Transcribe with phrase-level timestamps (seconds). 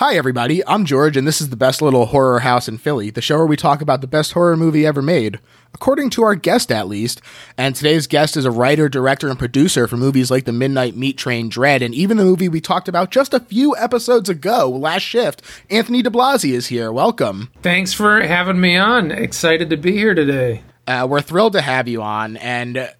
[0.00, 0.66] Hi, everybody.
[0.66, 3.44] I'm George, and this is the best little horror house in Philly, the show where
[3.44, 5.40] we talk about the best horror movie ever made,
[5.74, 7.20] according to our guest at least.
[7.58, 11.18] And today's guest is a writer, director, and producer for movies like The Midnight Meat
[11.18, 15.02] Train, Dread, and even the movie we talked about just a few episodes ago, Last
[15.02, 15.42] Shift.
[15.68, 16.90] Anthony de DiBlasi is here.
[16.90, 17.50] Welcome.
[17.60, 19.10] Thanks for having me on.
[19.10, 20.62] Excited to be here today.
[20.86, 22.90] Uh, we're thrilled to have you on, and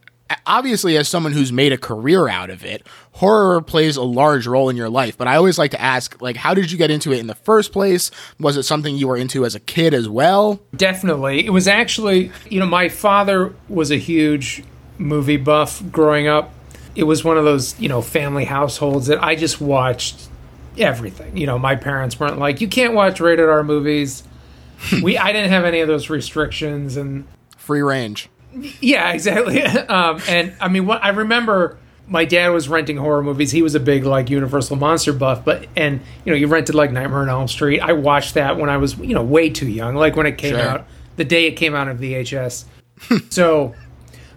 [0.51, 4.69] obviously, as someone who's made a career out of it, horror plays a large role
[4.69, 5.17] in your life.
[5.17, 7.35] But I always like to ask, like, how did you get into it in the
[7.35, 8.11] first place?
[8.39, 10.61] Was it something you were into as a kid as well?
[10.75, 11.47] Definitely.
[11.47, 14.65] It was actually, you know, my father was a huge
[14.99, 16.53] movie buff growing up.
[16.97, 20.29] It was one of those, you know, family households that I just watched
[20.77, 21.37] everything.
[21.37, 24.25] You know, my parents weren't like, you can't watch rated R movies.
[25.03, 27.27] we I didn't have any of those restrictions and
[27.57, 28.29] free range.
[28.53, 29.63] Yeah, exactly.
[29.91, 31.77] Um, and I mean, what I remember,
[32.07, 33.51] my dad was renting horror movies.
[33.51, 36.93] He was a big like Universal monster buff, but and you know, you rented like
[36.93, 37.81] Nightmare on Elm Street.
[37.81, 40.55] I watched that when I was you know way too young, like when it came
[40.55, 40.61] sure.
[40.61, 42.65] out, the day it came out of VHS.
[43.31, 43.75] so,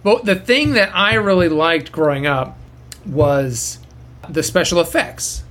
[0.04, 2.58] but the thing that I really liked growing up
[3.06, 3.80] was
[4.30, 5.44] the special effects.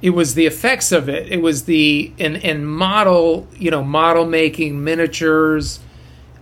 [0.00, 1.30] It was the effects of it.
[1.32, 5.80] It was the and and model, you know, model making miniatures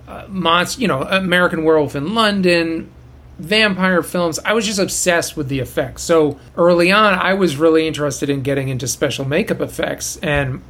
[0.07, 2.91] uh, monster, you know, American Werewolf in London,
[3.39, 4.39] vampire films.
[4.45, 6.03] I was just obsessed with the effects.
[6.03, 10.17] So early on, I was really interested in getting into special makeup effects.
[10.19, 10.63] And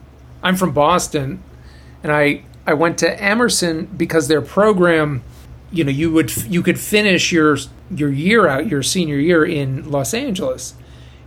[0.43, 1.43] I'm from Boston,
[2.03, 5.23] and I I went to Emerson because their program,
[5.71, 7.57] you know, you would you could finish your
[7.91, 10.75] your year out, your senior year in Los Angeles,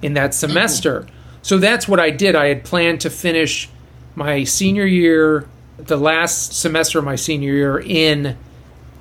[0.02, 1.08] in that semester.
[1.42, 2.36] So that's what I did.
[2.36, 3.70] I had planned to finish
[4.16, 5.48] my senior year
[5.80, 8.38] the last semester of my senior year in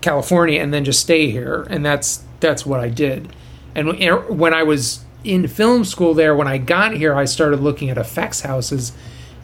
[0.00, 1.66] California and then just stay here.
[1.70, 3.32] And that's that's what I did.
[3.74, 7.60] And er, when I was in film school there, when I got here, I started
[7.60, 8.92] looking at effects houses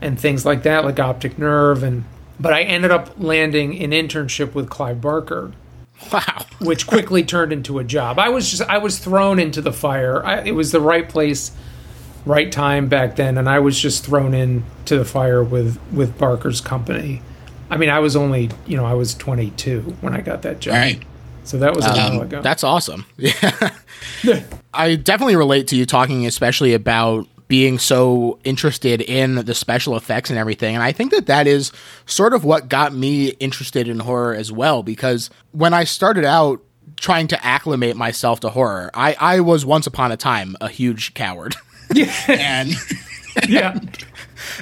[0.01, 1.83] and things like that, like Optic Nerve.
[1.83, 2.05] And
[2.39, 5.53] but I ended up landing an internship with Clive Barker.
[6.13, 6.45] Wow.
[6.59, 8.19] which quickly turned into a job.
[8.19, 10.25] I was just I was thrown into the fire.
[10.25, 11.53] I, it was the right place
[12.25, 16.19] right time back then, and I was just thrown in to the fire with with
[16.19, 17.23] Barker's company.
[17.71, 20.75] I mean, I was only you know I was 22 when I got that job.
[20.75, 21.03] Right.
[21.45, 22.43] So that was a um, while ago.
[22.43, 23.07] That's awesome.
[24.23, 24.43] Yeah.
[24.73, 30.31] I definitely relate to you talking, especially about being so interested in the special effects
[30.31, 30.75] and everything.
[30.75, 31.73] And I think that that is
[32.07, 36.61] sort of what got me interested in horror as well, because when I started out
[36.97, 41.15] trying to acclimate myself to horror, I, I was once upon a time a huge
[41.15, 41.55] coward.
[41.93, 42.13] Yeah.
[42.29, 42.75] and
[43.49, 43.79] yeah.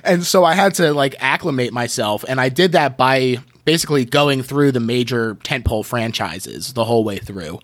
[0.05, 4.43] and so I had to like acclimate myself, and I did that by basically going
[4.43, 7.61] through the major tentpole franchises the whole way through.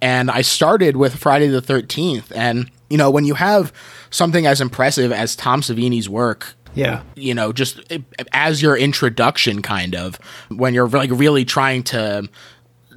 [0.00, 2.32] And I started with Friday the 13th.
[2.34, 3.72] And, you know, when you have
[4.10, 7.04] something as impressive as Tom Savini's work, yeah.
[7.14, 8.00] You know, just eh,
[8.32, 10.16] as your introduction, kind of,
[10.50, 12.28] when you're like really trying to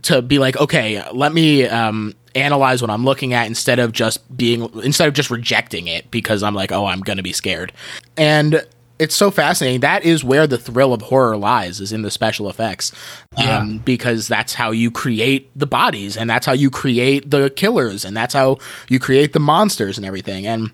[0.04, 4.36] to be like, okay, let me um, analyze what I'm looking at instead of just
[4.36, 7.72] being instead of just rejecting it because I'm like, oh, I'm gonna be scared.
[8.18, 8.66] And
[9.00, 9.80] it's so fascinating.
[9.80, 12.92] That is where the thrill of horror lies, is in the special effects,
[13.38, 13.60] yeah.
[13.60, 18.04] um, because that's how you create the bodies, and that's how you create the killers,
[18.04, 18.58] and that's how
[18.90, 20.46] you create the monsters and everything.
[20.46, 20.72] And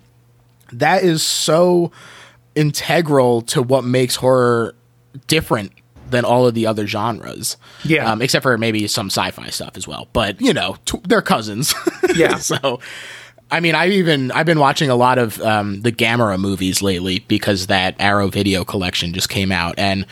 [0.72, 1.92] that is so
[2.56, 4.74] integral to what makes horror
[5.28, 5.72] different
[6.10, 7.56] than all of the other genres.
[7.84, 8.10] Yeah.
[8.10, 10.08] Um, except for maybe some sci-fi stuff as well.
[10.12, 11.74] But you know, t- they're cousins.
[12.14, 12.36] Yeah.
[12.36, 12.80] so,
[13.50, 17.18] I mean, I've even I've been watching a lot of um, the Gamera movies lately
[17.28, 20.06] because that Arrow Video collection just came out, and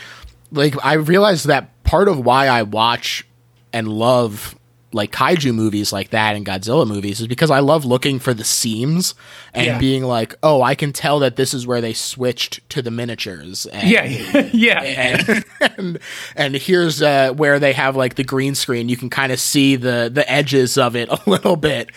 [0.53, 3.25] like I realized that part of why I watch
[3.73, 4.55] and love
[4.95, 8.45] like kaiju movies like that and Godzilla movies is because I love looking for the
[8.45, 9.15] seams
[9.53, 9.79] and yeah.
[9.79, 13.67] being like, oh, I can tell that this is where they switched to the miniatures.
[13.67, 14.05] And, yeah,
[14.53, 15.99] yeah, and, and,
[16.37, 18.89] and here's uh, where they have like the green screen.
[18.89, 21.91] You can kind of see the the edges of it a little bit,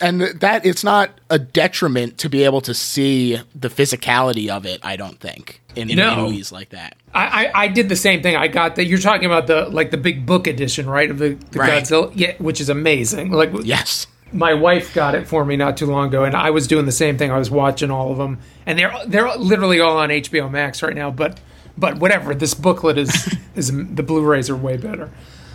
[0.00, 4.80] and that it's not a detriment to be able to see the physicality of it.
[4.82, 6.96] I don't think in, movies like that.
[7.12, 8.36] I, I, I, did the same thing.
[8.36, 8.86] I got that.
[8.86, 11.10] You're talking about the like the big book edition, right?
[11.10, 11.82] Of the, the right.
[11.82, 13.30] Godzilla, yeah, which is amazing.
[13.30, 16.66] Like yes, my wife got it for me not too long ago, and I was
[16.66, 17.30] doing the same thing.
[17.30, 20.94] I was watching all of them, and they're they're literally all on HBO Max right
[20.94, 21.10] now.
[21.10, 21.40] But
[21.76, 22.34] but whatever.
[22.34, 25.10] This booklet is is the Blu-rays are way better.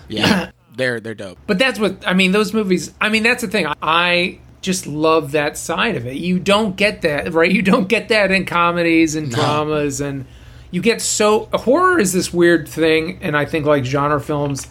[0.07, 1.37] Yeah, they're they're dope.
[1.45, 2.31] But that's what I mean.
[2.31, 2.91] Those movies.
[2.99, 3.67] I mean, that's the thing.
[3.81, 6.17] I just love that side of it.
[6.17, 7.51] You don't get that, right?
[7.51, 9.35] You don't get that in comedies and no.
[9.35, 10.25] dramas and
[10.71, 14.67] you get so horror is this weird thing and I think like genre films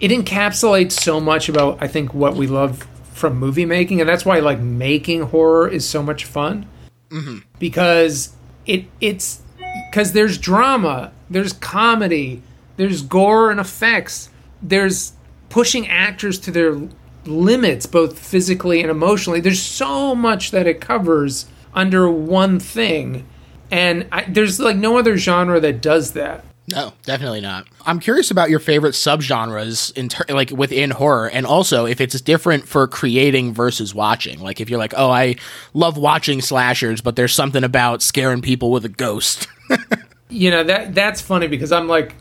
[0.00, 4.24] it encapsulates so much about I think what we love from movie making and that's
[4.24, 6.66] why like making horror is so much fun.
[7.10, 7.38] Mm-hmm.
[7.58, 8.34] Because
[8.66, 9.42] it it's
[9.90, 12.42] because there's drama, there's comedy,
[12.76, 14.28] there's gore and effects,
[14.62, 15.12] there's
[15.48, 16.78] pushing actors to their
[17.24, 19.40] limits, both physically and emotionally.
[19.40, 23.26] There's so much that it covers under one thing,
[23.70, 26.44] and I, there's like no other genre that does that.
[26.70, 27.66] No, definitely not.
[27.86, 32.20] I'm curious about your favorite subgenres in ter- like within horror, and also if it's
[32.20, 34.40] different for creating versus watching.
[34.40, 35.36] Like if you're like, oh, I
[35.72, 39.48] love watching slashers, but there's something about scaring people with a ghost.
[40.28, 42.14] you know that that's funny because I'm like,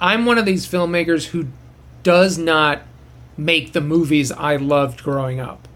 [0.00, 1.48] I'm one of these filmmakers who
[2.02, 2.82] does not
[3.36, 5.68] make the movies I loved growing up,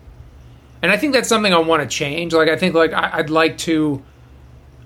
[0.82, 2.32] and I think that's something I want to change.
[2.32, 4.02] Like I think like I, I'd like to.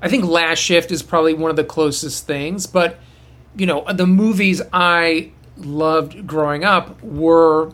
[0.02, 2.98] I think Last Shift is probably one of the closest things, but
[3.56, 7.72] you know, the movies I loved growing up were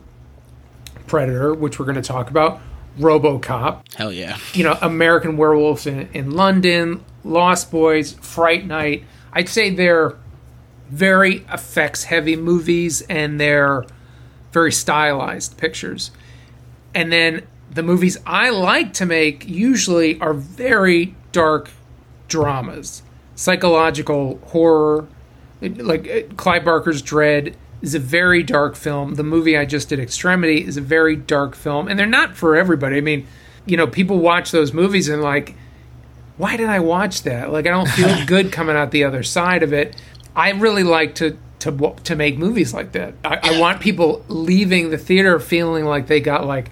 [1.07, 2.61] Predator, which we're going to talk about,
[2.99, 4.39] RoboCop, Hell yeah.
[4.55, 9.05] you know, American Werewolf in, in London, Lost Boys, Fright Night.
[9.33, 10.17] I'd say they're
[10.93, 13.85] very effects heavy movies and they're
[14.53, 16.11] very stylized pictures.
[16.95, 21.71] And then the movies I like to make usually are very dark
[22.29, 23.03] dramas,
[23.35, 25.07] psychological horror.
[25.63, 29.15] Like uh, Clive Barker's Dread is a very dark film.
[29.15, 32.55] The movie I just did, Extremity, is a very dark film, and they're not for
[32.55, 32.99] everybody.
[32.99, 33.27] I mean,
[33.65, 35.55] you know, people watch those movies and like,
[36.37, 37.53] why did I watch that?
[37.53, 39.97] Like, I don't feel good coming out the other side of it.
[40.35, 43.15] I really like to to to make movies like that.
[43.25, 46.71] I, I want people leaving the theater feeling like they got like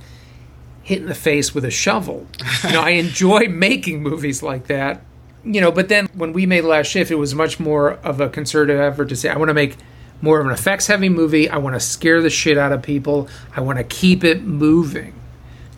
[0.82, 2.26] hit in the face with a shovel.
[2.64, 5.02] You know, I enjoy making movies like that.
[5.44, 8.28] You know, but then when we made Last Shift, it was much more of a
[8.28, 9.76] concerted effort to say, I want to make
[10.20, 11.48] more of an effects heavy movie.
[11.48, 13.28] I want to scare the shit out of people.
[13.56, 15.14] I want to keep it moving.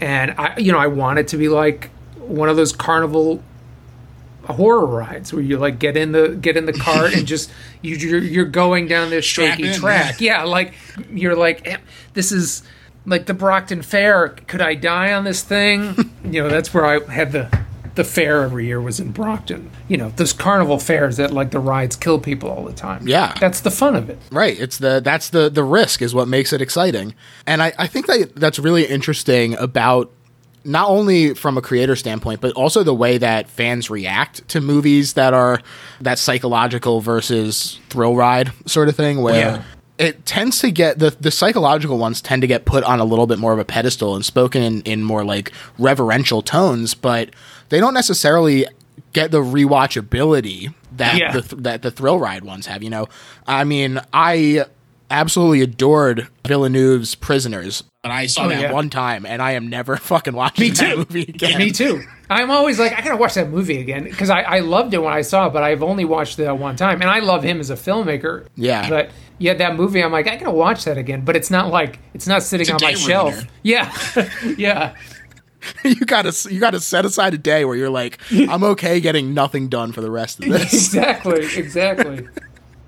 [0.01, 3.43] And I, you know, I want it to be like one of those carnival
[4.45, 7.51] horror rides where you like get in the get in the cart and just
[7.83, 10.21] you you're, you're going down this Strap shaky in, track.
[10.21, 10.75] Yeah, like
[11.11, 11.79] you're like eh,
[12.15, 12.63] this is
[13.07, 14.29] like the Brockton Fair.
[14.29, 15.95] Could I die on this thing?
[16.25, 17.63] you know, that's where I had the
[17.95, 19.71] the fair every year was in Brockton.
[19.89, 23.07] You know, those carnival fairs that like the rides kill people all the time.
[23.07, 23.35] Yeah.
[23.39, 24.19] That's the fun of it.
[24.31, 24.59] Right.
[24.59, 27.15] It's the that's the the risk is what makes it exciting.
[27.47, 30.11] And I, I think that that's really interesting about
[30.65, 35.15] not only from a creator standpoint, but also the way that fans react to movies
[35.15, 35.61] that are
[36.01, 39.63] that psychological versus thrill ride sort of thing where Yeah.
[39.99, 43.27] it tends to get the the psychological ones tend to get put on a little
[43.27, 47.31] bit more of a pedestal and spoken in, in more like reverential tones, but
[47.69, 48.67] they don't necessarily
[49.13, 51.33] get the rewatchability that Yeah.
[51.41, 52.83] the that the thrill ride ones have.
[52.83, 53.09] You know,
[53.47, 54.65] I mean, I
[55.13, 58.73] absolutely adored Villeneuve's Prisoners, and I saw Oh, that yeah.
[58.73, 60.97] one time, and I am never fucking watching Me that too.
[60.97, 61.59] movie again.
[61.59, 62.03] Me too.
[62.31, 65.13] I'm always like, I gotta watch that movie again because I, I loved it when
[65.13, 67.61] I saw it, but I've only watched it that one time, and I love him
[67.61, 68.47] as a filmmaker.
[68.57, 68.89] Yeah.
[68.89, 71.99] But yeah, that movie, I'm like, I gotta watch that again, but it's not like
[72.15, 73.45] it's not sitting a on my shelf.
[73.63, 73.93] Yeah,
[74.57, 74.95] yeah,
[75.85, 79.69] you gotta you gotta set aside a day where you're like, I'm okay getting nothing
[79.69, 80.73] done for the rest of this.
[80.73, 82.27] exactly, exactly.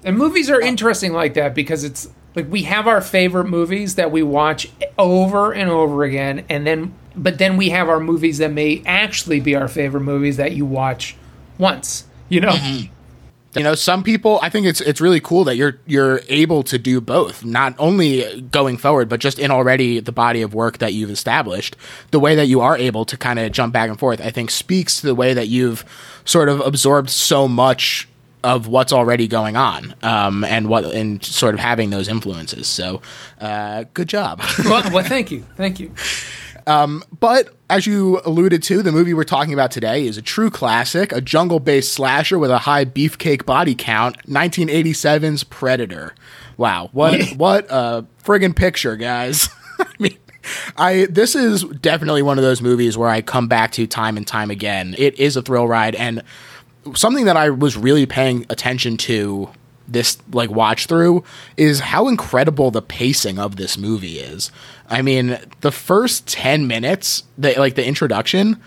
[0.05, 4.11] And movies are interesting like that because it's like we have our favorite movies that
[4.11, 8.53] we watch over and over again, and then but then we have our movies that
[8.53, 11.17] may actually be our favorite movies that you watch
[11.59, 12.05] once.
[12.29, 12.51] You know.
[12.51, 12.93] Mm-hmm.
[13.57, 14.41] You know, some people.
[14.43, 18.41] I think it's it's really cool that you're you're able to do both, not only
[18.51, 21.77] going forward, but just in already the body of work that you've established.
[22.11, 24.51] The way that you are able to kind of jump back and forth, I think,
[24.51, 25.85] speaks to the way that you've
[26.25, 28.09] sort of absorbed so much
[28.45, 32.69] of what's already going on, um, and what and sort of having those influences.
[32.69, 33.03] So,
[33.41, 34.41] uh, good job.
[34.65, 35.93] well, well, thank you, thank you.
[36.67, 41.13] But as you alluded to, the movie we're talking about today is a true classic,
[41.13, 46.15] a jungle based slasher with a high beefcake body count, 1987's Predator.
[46.57, 49.49] Wow, what what a friggin' picture, guys.
[49.79, 50.19] I mean,
[50.77, 54.27] I this is definitely one of those movies where I come back to time and
[54.27, 54.95] time again.
[54.99, 56.23] It is a thrill ride and
[56.95, 59.51] something that I was really paying attention to
[59.87, 61.25] this like watch through
[61.57, 64.51] is how incredible the pacing of this movie is.
[64.89, 68.61] I mean, the first 10 minutes, the like the introduction,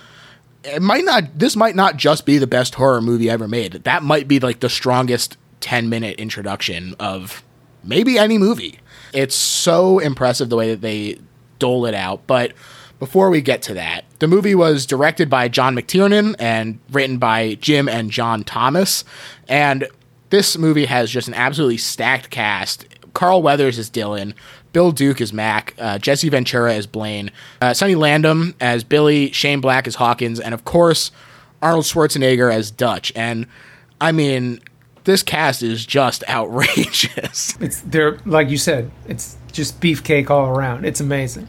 [0.64, 3.74] it might not this might not just be the best horror movie ever made.
[3.74, 7.44] That might be like the strongest 10 minute introduction of
[7.84, 8.80] maybe any movie.
[9.14, 11.20] It's so impressive the way that they
[11.60, 12.54] dole it out, but
[13.00, 17.56] before we get to that, the movie was directed by John McTiernan and written by
[17.56, 19.04] Jim and John Thomas.
[19.48, 19.88] And
[20.30, 22.86] this movie has just an absolutely stacked cast.
[23.14, 24.34] Carl Weathers is Dillon,
[24.74, 29.60] Bill Duke is Mac, uh, Jesse Ventura is Blaine, uh, Sonny Landham as Billy, Shane
[29.60, 31.12] Black as Hawkins, and of course,
[31.62, 33.12] Arnold Schwarzenegger as Dutch.
[33.16, 33.48] And
[34.00, 34.60] I mean,
[35.06, 37.58] this cast is just outrageous.
[37.60, 40.86] It's they're like you said, it's just beefcake all around.
[40.86, 41.48] It's amazing.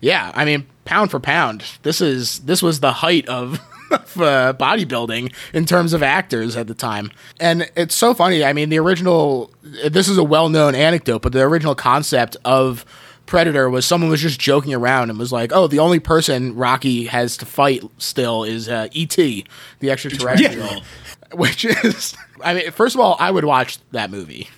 [0.00, 4.54] Yeah, I mean, pound for pound, this is this was the height of, of uh,
[4.58, 8.44] bodybuilding in terms of actors at the time, and it's so funny.
[8.44, 9.50] I mean, the original.
[9.62, 12.84] This is a well-known anecdote, but the original concept of
[13.26, 17.04] Predator was someone was just joking around and was like, "Oh, the only person Rocky
[17.06, 19.44] has to fight still is uh, E.T.,
[19.80, 20.82] the extraterrestrial,"
[21.34, 22.16] which is.
[22.42, 24.48] I mean, first of all, I would watch that movie.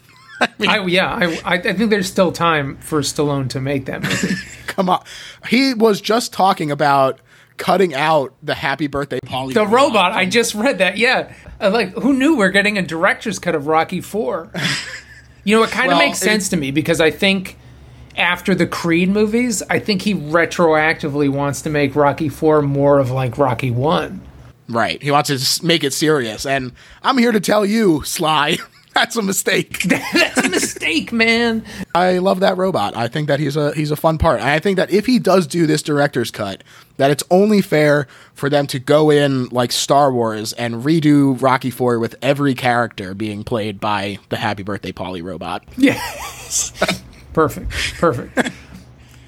[0.61, 1.13] I, yeah,
[1.45, 4.35] I, I think there's still time for Stallone to make that movie.
[4.67, 5.05] Come on,
[5.49, 7.21] he was just talking about
[7.57, 9.53] cutting out the Happy Birthday Polly.
[9.53, 10.97] the robot, I just read that.
[10.97, 14.51] Yeah, Uh, like who knew we're getting a director's cut of Rocky Four?
[15.43, 17.57] You know, it kind of Well, makes sense to me because I think
[18.15, 23.11] after the Creed movies, I think he retroactively wants to make Rocky Four more of
[23.11, 24.21] like Rocky One.
[24.69, 25.03] Right.
[25.03, 26.45] He wants to make it serious.
[26.45, 28.59] And I'm here to tell you, Sly,
[28.95, 29.83] that's a mistake.
[30.13, 31.65] That's a mistake, man.
[31.95, 32.97] I love that robot.
[32.97, 34.41] I think that he's a he's a fun part.
[34.41, 36.65] And I think that if he does do this director's cut,
[36.97, 41.71] that it's only fair for them to go in like Star Wars and redo Rocky
[41.71, 45.65] 4 with every character being played by the Happy Birthday Polly robot.
[45.77, 46.73] Yes.
[47.33, 47.71] perfect.
[47.99, 48.53] Perfect.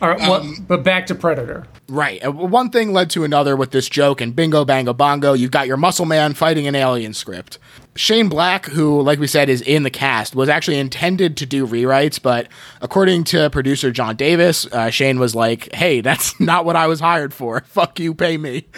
[0.02, 1.64] All right, well, but back to Predator.
[1.88, 2.24] Right.
[2.24, 5.68] Uh, One thing led to another with this joke, and bingo, bango, bongo, you've got
[5.68, 7.60] your muscle man fighting an alien script.
[7.94, 11.68] Shane Black, who, like we said, is in the cast, was actually intended to do
[11.68, 12.48] rewrites, but
[12.80, 16.98] according to producer John Davis, uh, Shane was like, hey, that's not what I was
[16.98, 17.60] hired for.
[17.68, 18.66] Fuck you, pay me.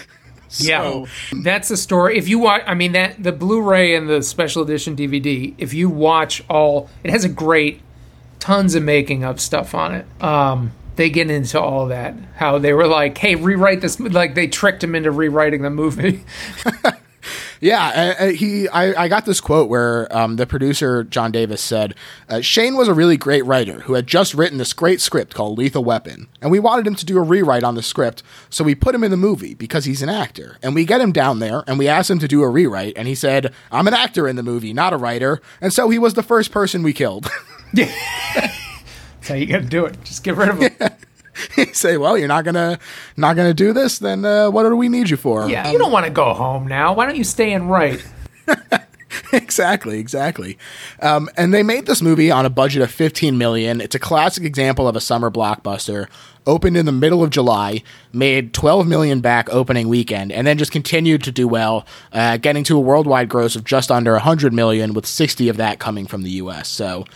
[0.59, 1.07] Yeah,
[1.43, 2.17] that's the story.
[2.17, 5.53] If you watch, I mean that the Blu-ray and the special edition DVD.
[5.59, 7.81] If you watch all, it has a great,
[8.39, 10.07] tons of making of stuff on it.
[10.23, 12.15] Um, they get into all that.
[12.37, 16.25] How they were like, "Hey, rewrite this." Like they tricked him into rewriting the movie.
[17.61, 18.69] Yeah, uh, uh, he.
[18.69, 21.95] I, I got this quote where um, the producer John Davis said,
[22.29, 25.57] uh, "Shane was a really great writer who had just written this great script called
[25.57, 28.75] Lethal Weapon, and we wanted him to do a rewrite on the script, so we
[28.75, 31.65] put him in the movie because he's an actor, and we get him down there
[31.67, 34.37] and we asked him to do a rewrite, and he said, "I'm an actor in
[34.37, 37.31] the movie, not a writer," and so he was the first person we killed."
[39.25, 39.97] That's how you got to do it.
[40.05, 40.71] Just get rid of him.
[41.57, 42.79] he say, "Well, you're not gonna
[43.17, 45.91] not gonna do this, then uh, what do we need you for?" Yeah, you don't
[45.93, 46.93] want to go home now.
[46.93, 48.05] Why don't you stay and write?
[49.33, 50.59] exactly, exactly.
[51.01, 53.81] Um, and they made this movie on a budget of 15 million.
[53.81, 56.09] It's a classic example of a summer blockbuster.
[56.47, 60.73] Opened in the middle of July, made 12 million back opening weekend, and then just
[60.73, 64.93] continued to do well, uh, getting to a worldwide gross of just under 100 million,
[64.93, 66.69] with 60 of that coming from the U.S.
[66.69, 67.07] So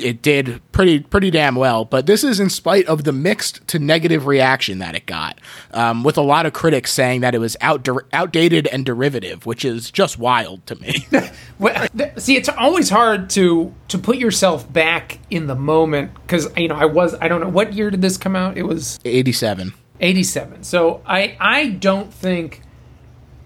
[0.00, 1.84] it did pretty pretty damn well.
[1.84, 5.38] But this is in spite of the mixed to negative reaction that it got,
[5.72, 9.64] um, with a lot of critics saying that it was out outdated and derivative, which
[9.64, 11.06] is just wild to me.
[11.56, 16.48] Well, th- see, it's always hard to to put yourself back in the moment because
[16.56, 18.56] you know I was I don't know what year did this come out.
[18.56, 19.72] It was 87.
[20.00, 20.64] 87.
[20.64, 22.63] So I I don't think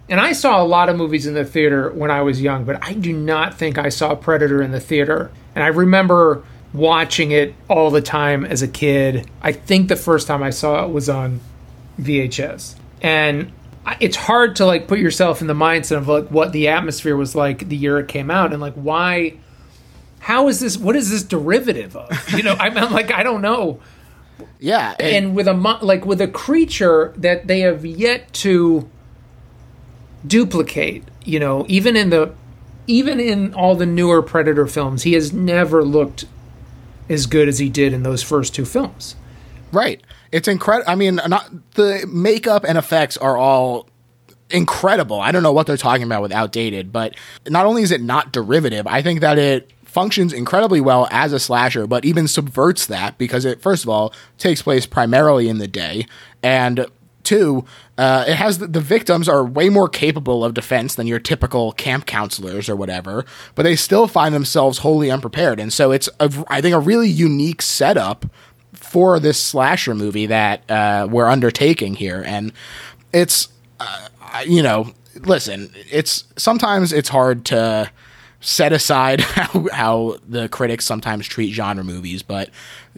[0.09, 2.83] and I saw a lot of movies in the theater when I was young, but
[2.83, 5.31] I do not think I saw Predator in the theater.
[5.55, 9.29] And I remember watching it all the time as a kid.
[9.43, 11.41] I think the first time I saw it was on
[12.01, 12.77] VHS.
[13.03, 13.53] And
[14.01, 17.35] it's hard to like put yourself in the mindset of like what the atmosphere was
[17.35, 19.35] like the year it came out and like why
[20.21, 22.11] how is this what is this derivative of?
[22.37, 23.81] You know, I'm, I'm like I don't know
[24.59, 28.89] Yeah, and, and with a mo- like with a creature that they have yet to
[30.27, 32.33] duplicate you know even in the
[32.87, 36.25] even in all the newer predator films he has never looked
[37.09, 39.15] as good as he did in those first two films
[39.73, 40.03] right.
[40.33, 40.91] It's incredible.
[40.91, 43.89] I mean, not the makeup and effects are all
[44.51, 45.21] incredible.
[45.21, 47.15] I don't know what they're talking about with outdated, but
[47.49, 51.39] not only is it not derivative, I think that it functions incredibly well as a
[51.39, 55.69] slasher, but even subverts that because it first of all takes place primarily in the
[55.69, 56.07] day
[56.43, 56.87] and
[57.29, 57.65] two
[57.99, 61.73] uh, it has the, the victims are way more capable of defense than your typical
[61.73, 65.61] camp counselors or whatever but they still find themselves wholly unprepared.
[65.61, 68.27] And so it's a, i think a really unique setup
[68.73, 72.23] for this slasher movie that uh, we're undertaking here.
[72.27, 72.53] And
[73.13, 73.49] it's
[73.81, 74.09] uh,
[74.47, 74.93] you know
[75.23, 77.91] listen it's sometimes it's hard to
[78.41, 82.51] set aside how, how the critics sometimes treat genre movies but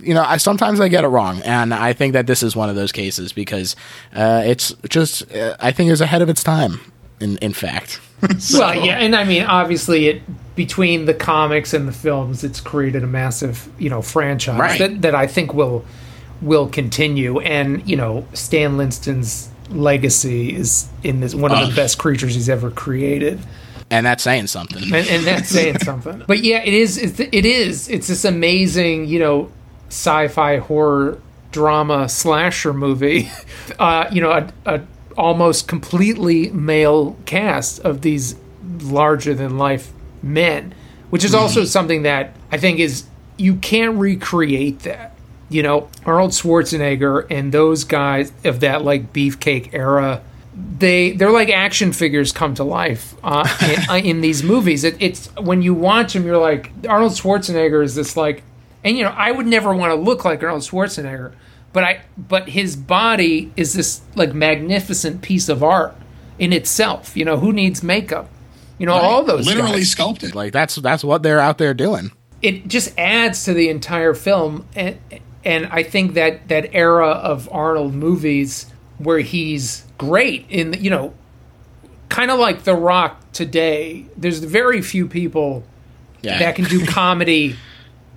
[0.02, 2.68] you know I, sometimes i get it wrong and i think that this is one
[2.68, 3.76] of those cases because
[4.14, 6.80] uh, it's just uh, i think is ahead of its time
[7.20, 8.00] in, in fact
[8.54, 10.22] well yeah and i mean obviously it
[10.56, 14.78] between the comics and the films it's created a massive you know franchise Right.
[14.78, 15.84] that, that i think will
[16.42, 21.98] will continue and you know stan winston's legacy is in this one of the best
[21.98, 23.38] creatures he's ever created
[23.92, 24.84] and that's saying something.
[24.84, 26.22] and, and that's saying something.
[26.26, 26.96] But yeah, it is.
[26.96, 27.88] It's, it is.
[27.88, 29.50] It's this amazing, you know,
[29.90, 31.20] sci-fi horror
[31.52, 33.30] drama slasher movie.
[33.78, 34.82] Uh, you know, a, a
[35.16, 38.34] almost completely male cast of these
[38.82, 39.92] larger than life
[40.22, 40.74] men,
[41.10, 43.04] which is also something that I think is
[43.38, 45.14] you can't recreate that.
[45.48, 50.20] You know, Arnold Schwarzenegger and those guys of that like beefcake era
[50.78, 53.48] they they're like action figures come to life uh,
[53.90, 54.84] in, in, these movies.
[54.84, 58.42] It, it's when you watch them, you're like Arnold Schwarzenegger is this like,
[58.84, 61.32] and you know I would never want to look like Arnold Schwarzenegger,
[61.72, 65.96] but I but his body is this like magnificent piece of art
[66.38, 67.16] in itself.
[67.16, 68.28] You know who needs makeup?
[68.78, 69.02] You know right.
[69.02, 69.90] all those literally guys.
[69.90, 70.34] sculpted.
[70.34, 72.12] Like that's that's what they're out there doing.
[72.42, 74.98] It just adds to the entire film, and
[75.44, 78.66] and I think that that era of Arnold movies
[78.98, 81.14] where he's great in you know
[82.08, 85.62] kind of like the rock today there's very few people
[86.22, 86.38] yeah.
[86.38, 87.56] that can do comedy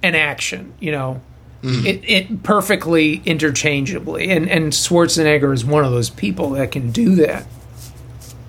[0.04, 1.20] and action you know
[1.62, 1.86] mm.
[1.86, 7.16] it, it perfectly interchangeably and and schwarzenegger is one of those people that can do
[7.16, 7.46] that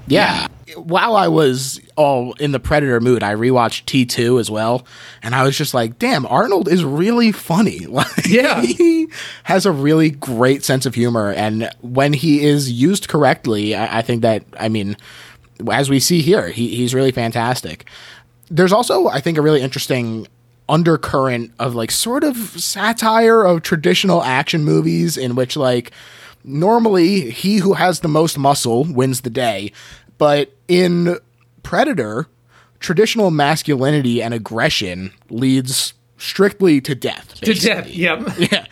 [0.06, 0.46] yeah
[0.76, 4.86] while I was all in the Predator mood, I rewatched T2 as well,
[5.22, 7.86] and I was just like, damn, Arnold is really funny.
[7.94, 8.60] Like, yeah.
[8.74, 9.06] He
[9.44, 14.02] has a really great sense of humor, and when he is used correctly, I, I
[14.02, 14.96] think that, I mean,
[15.70, 17.88] as we see here, he, he's really fantastic.
[18.50, 20.26] There's also, I think, a really interesting
[20.68, 25.92] undercurrent of like sort of satire of traditional action movies in which like
[26.42, 29.70] normally he who has the most muscle wins the day
[30.18, 31.18] but in
[31.62, 32.28] Predator,
[32.78, 37.40] traditional masculinity and aggression leads strictly to death.
[37.40, 37.54] Basically.
[37.54, 38.38] To death, yep.
[38.52, 38.66] Yeah.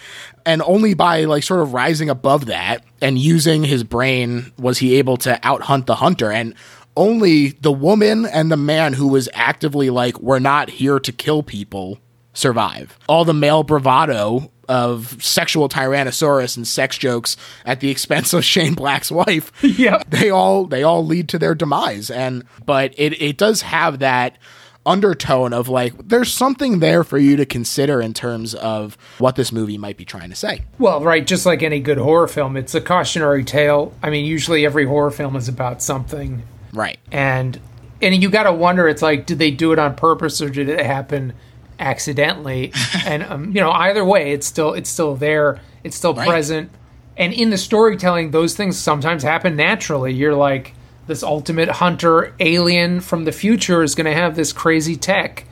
[0.44, 4.96] And only by like sort of rising above that and using his brain was he
[4.96, 6.32] able to out hunt the hunter.
[6.32, 6.54] And
[6.96, 11.42] only the woman and the man who was actively like, we're not here to kill
[11.42, 11.98] people
[12.34, 12.98] survive.
[13.08, 18.74] All the male bravado of sexual tyrannosaurus and sex jokes at the expense of Shane
[18.74, 19.52] Black's wife.
[19.62, 20.02] Yeah.
[20.08, 22.10] They all they all lead to their demise.
[22.10, 24.38] And but it, it does have that
[24.84, 29.52] undertone of like there's something there for you to consider in terms of what this
[29.52, 30.62] movie might be trying to say.
[30.78, 33.94] Well, right, just like any good horror film, it's a cautionary tale.
[34.02, 36.42] I mean, usually every horror film is about something.
[36.72, 36.98] Right.
[37.10, 37.60] And
[38.02, 40.68] and you got to wonder it's like did they do it on purpose or did
[40.68, 41.32] it happen
[41.78, 42.72] accidentally
[43.06, 46.28] and um, you know either way it's still it's still there it's still right.
[46.28, 46.70] present
[47.16, 50.74] and in the storytelling those things sometimes happen naturally you're like
[51.06, 55.44] this ultimate hunter alien from the future is going to have this crazy tech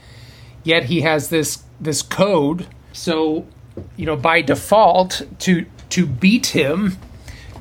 [0.62, 3.46] yet he has this this code so
[3.96, 6.96] you know by default to to beat him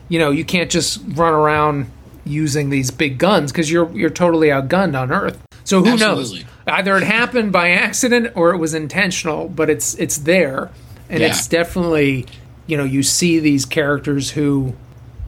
[0.09, 1.89] you know you can't just run around
[2.29, 5.39] using these big guns because you're you're totally outgunned on earth
[5.69, 6.39] so who Absolutely.
[6.39, 10.71] knows either it happened by accident or it was intentional, but it's it's there,
[11.09, 11.27] and yeah.
[11.27, 12.25] it's definitely
[12.65, 14.73] you know you see these characters who,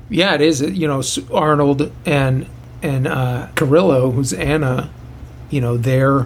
[0.10, 2.48] yeah, it is you know Arnold and
[2.82, 4.90] and uh, Carrillo, who's Anna,
[5.52, 6.26] you know they're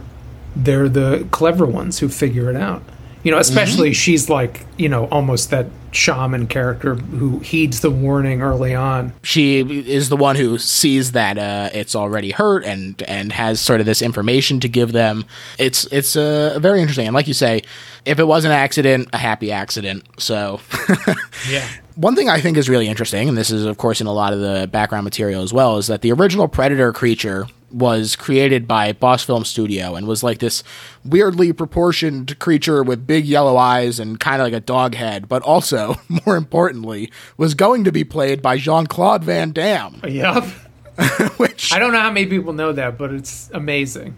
[0.55, 2.83] they're the clever ones who figure it out.
[3.23, 3.95] You know, especially mm-hmm.
[3.95, 9.13] she's like you know almost that shaman character who heeds the warning early on.
[9.23, 13.79] She is the one who sees that uh, it's already hurt and and has sort
[13.79, 15.25] of this information to give them.
[15.57, 17.63] It's it's uh, very interesting, and like you say,
[18.05, 20.05] if it was an accident, a happy accident.
[20.17, 20.59] So
[21.49, 21.67] yeah.
[21.95, 24.33] One thing I think is really interesting, and this is of course in a lot
[24.33, 28.93] of the background material as well, is that the original Predator creature was created by
[28.93, 30.63] Boss Film Studio and was like this
[31.03, 35.43] weirdly proportioned creature with big yellow eyes and kind of like a dog head, but
[35.43, 40.01] also, more importantly, was going to be played by Jean Claude Van Damme.
[40.07, 40.43] Yep.
[41.37, 44.15] Which I don't know how many people know that, but it's amazing.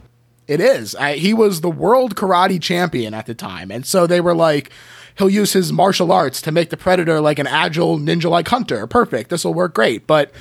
[0.48, 0.96] It is.
[0.96, 3.72] I, he was the world karate champion at the time.
[3.72, 4.70] And so they were like,
[5.18, 8.88] he'll use his martial arts to make the predator like an agile ninja like hunter.
[8.88, 9.30] Perfect.
[9.30, 10.08] This will work great.
[10.08, 10.32] But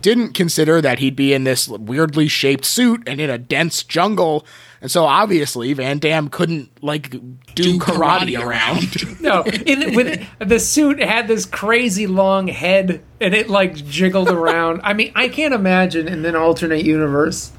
[0.00, 4.44] didn't consider that he'd be in this weirdly shaped suit and in a dense jungle.
[4.80, 9.20] And so obviously Van Damme couldn't like do, do karate, karate, around.
[9.20, 14.80] no, in, with the suit had this crazy long head and it like jiggled around.
[14.82, 17.52] I mean, I can't imagine in an alternate universe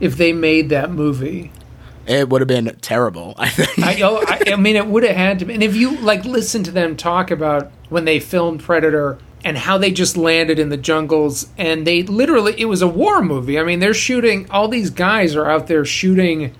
[0.00, 1.50] if they made that movie.
[2.10, 3.34] It would have been terrible.
[3.38, 3.78] I think.
[3.78, 5.44] I, oh, I, I mean, it would have had to.
[5.44, 5.54] Be.
[5.54, 9.78] And if you like listen to them talk about when they filmed Predator and how
[9.78, 13.62] they just landed in the jungles and they literally it was a war movie i
[13.62, 16.54] mean they're shooting all these guys are out there shooting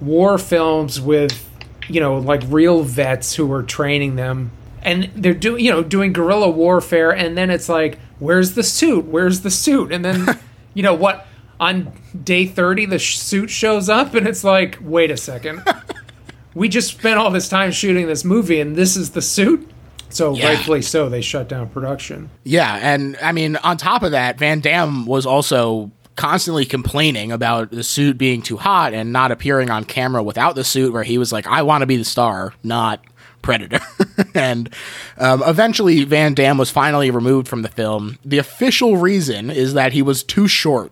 [0.00, 1.48] war films with
[1.88, 4.50] you know like real vets who are training them
[4.82, 9.04] and they're doing you know doing guerrilla warfare and then it's like where's the suit
[9.06, 10.38] where's the suit and then
[10.74, 11.26] you know what
[11.58, 11.92] on
[12.24, 15.62] day 30 the suit shows up and it's like wait a second
[16.54, 19.68] we just spent all this time shooting this movie and this is the suit
[20.08, 20.48] so Yeah.
[20.50, 24.60] rightfully so they shut down production Yeah, and I mean, on top of that, Van
[24.60, 29.84] Damme was also constantly complaining about the suit being too hot and not appearing on
[29.84, 33.04] camera without the suit, where he was like, I want to be the star, not
[33.42, 33.80] Predator.
[34.34, 34.72] and
[35.18, 38.18] um, eventually, Van Damme was finally removed from the film.
[38.24, 40.90] The official reason is that he was too short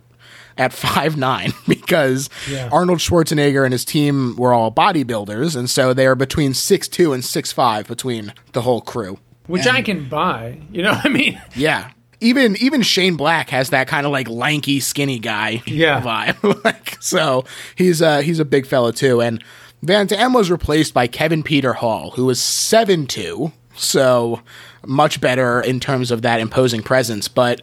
[0.59, 2.69] at 5'9 because Yeah.
[2.73, 7.23] Arnold Schwarzenegger and his team were all bodybuilders, and so they are between 6'2 and
[7.23, 9.19] 6'5 between the whole crew.
[9.47, 11.90] which i can buy you know what i mean Yeah.
[12.21, 16.01] Even even Shane Black has that kind of like lanky, skinny guy Yeah.
[16.01, 16.64] vibe.
[16.64, 19.21] like so he's uh he's a big fella too.
[19.21, 19.45] And
[19.83, 24.40] Van Damme was replaced by Kevin Peter Hall, who was seven two, so
[24.87, 27.29] much better in terms of that imposing presence.
[27.29, 27.61] But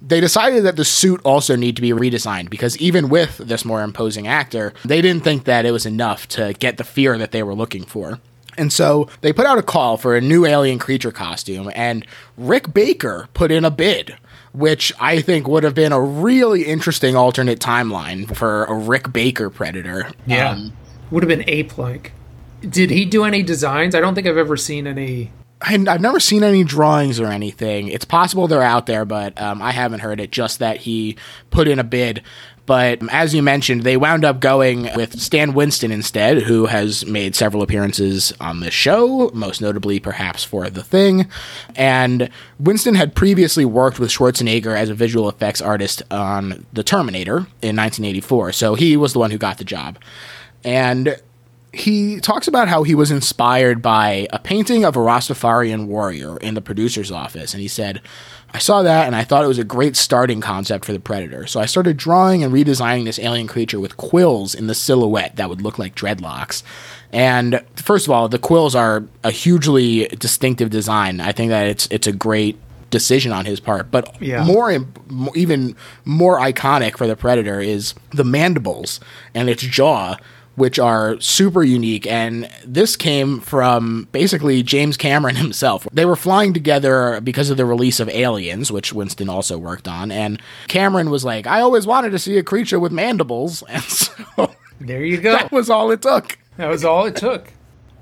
[0.00, 3.82] they decided that the suit also need to be redesigned because even with this more
[3.82, 7.42] imposing actor, they didn't think that it was enough to get the fear that they
[7.42, 8.18] were looking for.
[8.56, 12.04] And so they put out a call for a new alien creature costume, and
[12.36, 14.16] Rick Baker put in a bid,
[14.52, 19.48] which I think would have been a really interesting alternate timeline for a Rick Baker
[19.48, 20.10] Predator.
[20.50, 20.72] Um,
[21.10, 22.12] would have been ape like
[22.68, 25.30] did he do any designs i don't think i've ever seen any
[25.60, 27.88] I, I've never seen any drawings or anything.
[27.88, 30.30] It's possible they're out there, but um, I haven't heard it.
[30.30, 31.16] Just that he
[31.50, 32.22] put in a bid.
[32.68, 37.06] But um, as you mentioned, they wound up going with Stan Winston instead, who has
[37.06, 41.26] made several appearances on the show, most notably perhaps for The Thing.
[41.74, 42.28] And
[42.60, 47.74] Winston had previously worked with Schwarzenegger as a visual effects artist on The Terminator in
[47.74, 49.98] 1984, so he was the one who got the job.
[50.62, 51.18] And
[51.72, 56.54] he talks about how he was inspired by a painting of a Rastafarian warrior in
[56.54, 57.52] the producer's office.
[57.52, 58.00] And he said,
[58.54, 61.46] I saw that and I thought it was a great starting concept for the Predator.
[61.46, 65.50] So I started drawing and redesigning this alien creature with quills in the silhouette that
[65.50, 66.62] would look like dreadlocks.
[67.12, 71.20] And first of all, the quills are a hugely distinctive design.
[71.20, 72.58] I think that it's it's a great
[72.90, 73.90] decision on his part.
[73.90, 74.44] But Yeah.
[74.44, 74.74] more,
[75.34, 75.76] even
[76.06, 78.98] more iconic for the Predator is the mandibles
[79.34, 80.16] and its jaw,
[80.58, 82.06] which are super unique.
[82.06, 85.86] And this came from basically James Cameron himself.
[85.92, 90.10] They were flying together because of the release of Aliens, which Winston also worked on.
[90.10, 93.62] And Cameron was like, I always wanted to see a creature with mandibles.
[93.78, 96.36] And so there you go that was all it took.
[96.56, 97.52] That was all it took.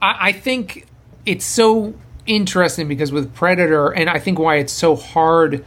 [0.00, 0.86] I, I think
[1.26, 5.64] it's so interesting because with Predator, and I think why it's so hard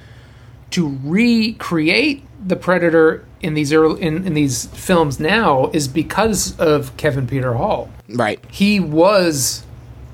[0.72, 6.96] to recreate the Predator in these early, in, in these films now is because of
[6.98, 7.90] Kevin Peter Hall.
[8.08, 8.44] Right.
[8.50, 9.66] He was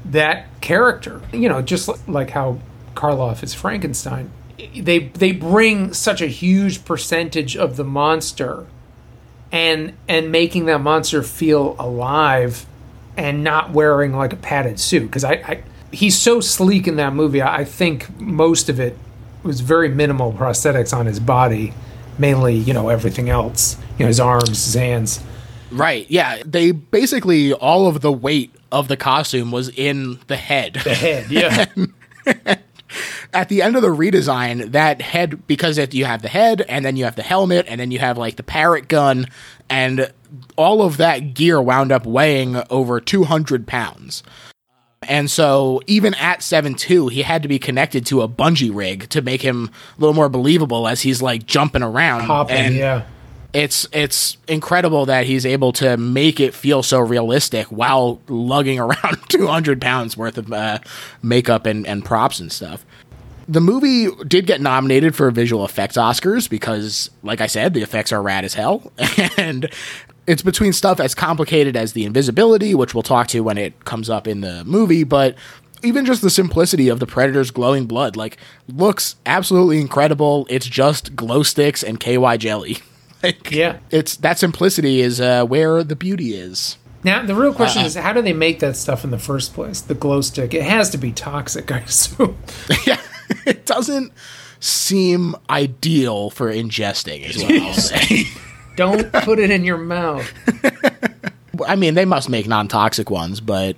[0.05, 2.59] that character, you know, just like how
[2.95, 4.31] Karloff is Frankenstein.
[4.75, 8.65] They they bring such a huge percentage of the monster
[9.51, 12.65] and and making that monster feel alive
[13.17, 17.13] and not wearing like a padded suit because I, I he's so sleek in that
[17.13, 18.97] movie I, I think most of it
[19.43, 21.73] was very minimal prosthetics on his body
[22.17, 25.23] mainly you know everything else you know his arms his hands
[25.71, 26.09] Right.
[26.09, 26.41] Yeah.
[26.45, 30.75] They basically, all of the weight of the costume was in the head.
[30.75, 31.65] the head yeah
[33.33, 36.83] at the end of the redesign, that head because it, you have the head and
[36.85, 39.27] then you have the helmet and then you have like the parrot gun
[39.69, 40.11] and
[40.55, 44.23] all of that gear wound up weighing over 200 pounds.
[45.07, 49.21] And so even at 7-2, he had to be connected to a bungee rig to
[49.21, 52.21] make him a little more believable as he's like jumping around.
[52.21, 53.03] Hopping, and yeah
[53.55, 59.17] it's it's incredible that he's able to make it feel so realistic while lugging around
[59.29, 60.79] 200 pounds worth of uh,
[61.23, 62.85] makeup and, and props and stuff.
[63.47, 68.11] The movie did get nominated for visual effects Oscars because, like I said, the effects
[68.11, 68.91] are rad as hell.
[69.37, 69.69] and
[70.27, 74.09] it's between stuff as complicated as the invisibility, which we'll talk to when it comes
[74.09, 75.35] up in the movie, but
[75.83, 80.47] even just the simplicity of the predator's glowing blood, like, looks absolutely incredible.
[80.49, 82.77] It's just glow sticks and KY jelly.
[83.23, 83.77] like, Yeah.
[83.91, 86.77] It's that simplicity is uh, where the beauty is.
[87.03, 87.87] now the real question Uh-uh.
[87.87, 90.63] is how do they make that stuff in the first place the glow stick it
[90.63, 92.35] has to be toxic i assume
[92.87, 92.99] yeah,
[93.45, 94.11] it doesn't
[94.59, 98.23] seem ideal for ingesting, is what I'll say.
[98.75, 100.31] Don't put it in your mouth
[101.65, 103.77] I mean, they must make non-toxic ones, but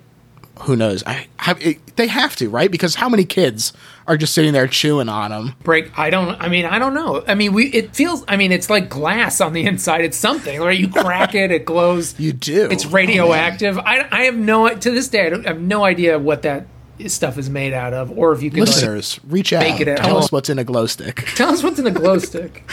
[0.62, 1.04] who knows?
[1.06, 2.72] I have it, they have to, right?
[2.72, 3.72] Because how many kids
[4.08, 5.54] are just sitting there chewing on them?
[5.64, 8.52] break i don't i mean i don't know i mean we it feels i mean
[8.54, 12.32] it's like glass on the inside it's something right you crack it it glows You
[12.34, 12.70] do.
[12.72, 15.84] it's radioactive oh, i i have no to this day i, don't, I have no
[15.84, 16.66] idea what that
[17.08, 19.60] stuff is made out of or if you like, Listeners, reach out.
[19.62, 20.18] Bake it at Tell home.
[20.24, 21.26] us what's in a glow stick.
[21.36, 22.64] tell us what's in a glow stick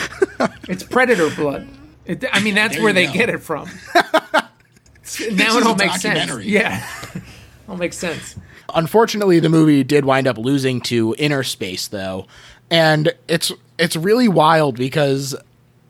[0.68, 1.66] it's predator blood
[2.06, 3.12] It, I mean, that's where they go.
[3.12, 3.68] get it from.
[3.94, 6.44] now it all a makes sense.
[6.44, 6.86] Yeah,
[7.68, 8.36] all makes sense.
[8.74, 12.26] Unfortunately, the movie did wind up losing to Innerspace, though,
[12.70, 15.34] and it's it's really wild because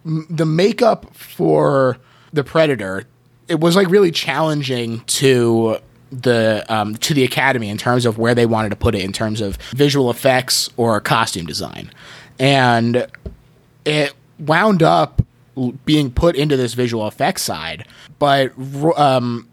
[0.05, 1.98] m- the makeup for
[2.33, 3.05] the Predator
[3.48, 5.79] it was like really challenging to
[6.11, 9.12] the um, to the Academy in terms of where they wanted to put it in
[9.12, 11.90] terms of visual effects or costume design,
[12.38, 13.07] and
[13.85, 15.27] it wound up l-
[15.84, 17.86] being put into this visual effects side,
[18.18, 18.52] but
[18.96, 19.48] um,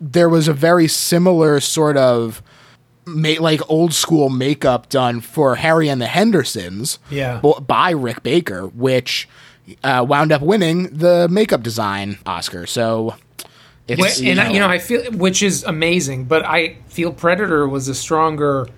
[0.00, 2.42] there was a very similar sort of
[3.06, 7.40] ma- like old school makeup done for Harry and the Hendersons Yeah.
[7.42, 9.28] b- by Rick Baker, which
[9.82, 12.66] uh, wound up winning the makeup design Oscar.
[12.66, 13.14] So
[13.88, 17.66] it's Wh- and I, you know, I feel which is amazing, but I feel Predator
[17.68, 18.68] was a stronger,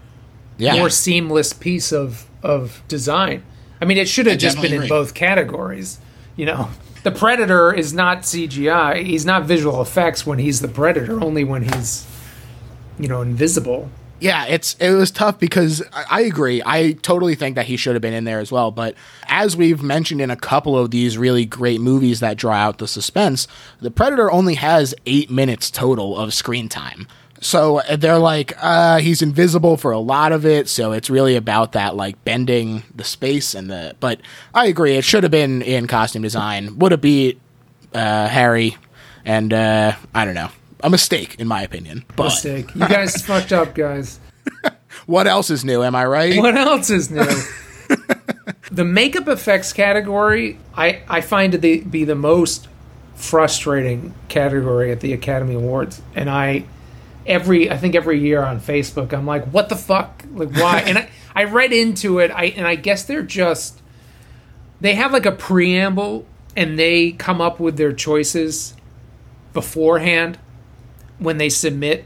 [0.58, 0.76] yeah.
[0.76, 3.42] more seamless piece of of design.
[3.80, 5.98] I mean, it should have just been definitely in both categories.
[6.38, 6.70] You know,
[7.02, 9.04] the Predator is not CGI.
[9.04, 11.20] He's not visual effects when he's the Predator.
[11.20, 12.06] Only when he's,
[12.96, 13.90] you know, invisible.
[14.20, 16.62] Yeah, it's it was tough because I, I agree.
[16.64, 18.70] I totally think that he should have been in there as well.
[18.70, 18.94] But
[19.26, 22.86] as we've mentioned in a couple of these really great movies that draw out the
[22.86, 23.48] suspense,
[23.80, 27.08] the Predator only has eight minutes total of screen time.
[27.40, 30.68] So uh, they're like, uh, he's invisible for a lot of it.
[30.68, 33.94] So it's really about that like bending the space and the.
[34.00, 34.20] But
[34.54, 36.78] I agree, it should have been in costume design.
[36.78, 37.40] Would have beat
[37.94, 38.76] uh, Harry,
[39.24, 40.50] and uh, I don't know,
[40.82, 42.04] a mistake in my opinion.
[42.16, 42.74] But Mistake.
[42.74, 44.18] You guys fucked up, guys.
[45.06, 45.82] what else is new?
[45.82, 46.36] Am I right?
[46.38, 47.24] What else is new?
[48.70, 52.68] the makeup effects category, I, I find to be the most
[53.14, 56.00] frustrating category at the Academy Awards.
[56.14, 56.64] And I,
[57.28, 60.24] every, I think every year on Facebook, I'm like, what the fuck?
[60.32, 60.80] Like, why?
[60.86, 63.80] and I, I read into it, I, and I guess they're just,
[64.80, 68.74] they have like a preamble and they come up with their choices
[69.52, 70.38] beforehand
[71.18, 72.04] when they submit.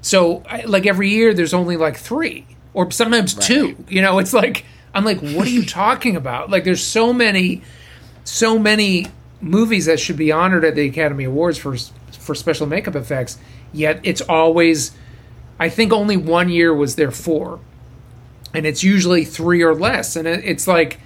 [0.00, 3.76] So, I- like every year, there's only like three or sometimes two.
[3.88, 4.64] You know, it's like
[4.94, 6.48] I'm like, what are you talking about?
[6.50, 7.62] Like, there's so many,
[8.24, 9.06] so many
[9.40, 11.76] movies that should be honored at the Academy Awards for
[12.18, 13.38] for special makeup effects.
[13.72, 14.92] Yet it's always,
[15.58, 17.60] I think only one year was there four,
[18.54, 20.16] and it's usually three or less.
[20.16, 21.00] And it's like.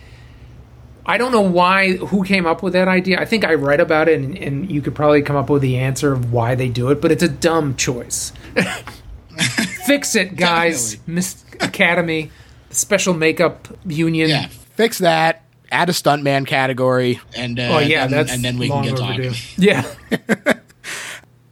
[1.07, 3.18] I don't know why who came up with that idea.
[3.18, 5.79] I think I read about it, and, and you could probably come up with the
[5.79, 8.33] answer of why they do it, but it's a dumb choice.
[9.87, 10.99] Fix it, guys.
[11.09, 12.31] Miss Academy,
[12.70, 14.29] Special Makeup Union.
[14.29, 14.46] Yeah.
[14.49, 15.42] fix that.
[15.73, 17.18] Add a stuntman category.
[17.35, 19.31] And uh, Oh yeah, and, that's and then we long can get overdue.
[19.31, 19.38] talking.
[19.57, 20.55] Yeah,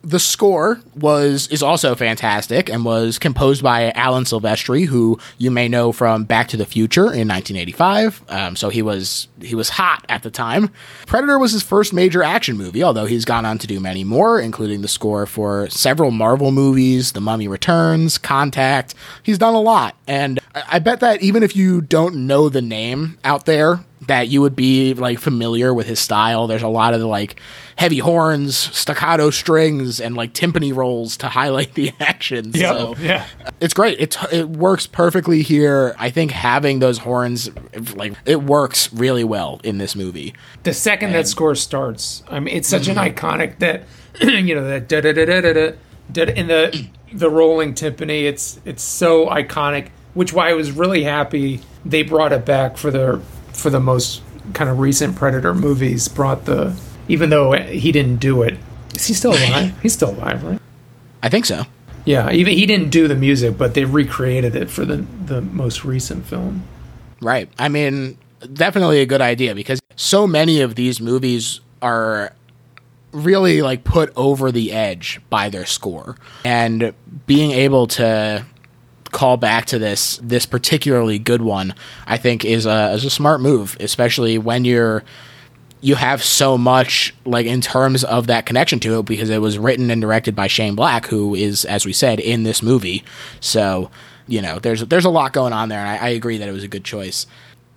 [0.02, 5.68] The score was is also fantastic and was composed by Alan Silvestri, who you may
[5.68, 8.22] know from Back to the Future in 1985.
[8.28, 10.70] Um, so he was he was hot at the time.
[11.06, 14.40] Predator was his first major action movie, although he's gone on to do many more,
[14.40, 18.94] including the score for several Marvel movies, The Mummy Returns, Contact.
[19.24, 22.62] He's done a lot, and I, I bet that even if you don't know the
[22.62, 26.46] name out there, that you would be like familiar with his style.
[26.46, 27.40] There's a lot of the, like
[27.78, 32.52] heavy horns, staccato strings, and like timpani rolls to highlight the action.
[32.52, 33.24] So yeah.
[33.60, 34.00] it's great.
[34.00, 35.94] It it works perfectly here.
[35.96, 37.48] I think having those horns,
[37.94, 40.34] like it works really well in this movie.
[40.64, 42.98] The second that score starts, I mean, it's such Mm-hmm.
[42.98, 43.84] an iconic that
[44.20, 45.72] you know that da da da da da da
[46.12, 48.24] da in the the rolling timpani.
[48.24, 49.90] It's it's so iconic.
[50.14, 53.20] Which why I was really happy they brought it back for the
[53.52, 54.20] for the most
[54.54, 56.08] kind of recent Predator movies.
[56.08, 56.74] Brought the
[57.08, 58.58] even though he didn't do it.
[58.94, 59.78] Is he still alive?
[59.82, 60.60] He's still alive, right?
[61.22, 61.64] I think so.
[62.04, 65.84] Yeah, even he didn't do the music, but they recreated it for the the most
[65.84, 66.62] recent film.
[67.20, 67.50] Right.
[67.58, 68.16] I mean,
[68.52, 72.32] definitely a good idea because so many of these movies are
[73.12, 76.92] really like put over the edge by their score and
[77.26, 78.44] being able to
[79.10, 81.74] call back to this this particularly good one
[82.06, 85.02] i think is a is a smart move especially when you're
[85.80, 89.58] you have so much like in terms of that connection to it because it was
[89.58, 93.04] written and directed by Shane Black, who is, as we said, in this movie.
[93.40, 93.90] So,
[94.26, 96.52] you know, there's there's a lot going on there, and I, I agree that it
[96.52, 97.26] was a good choice.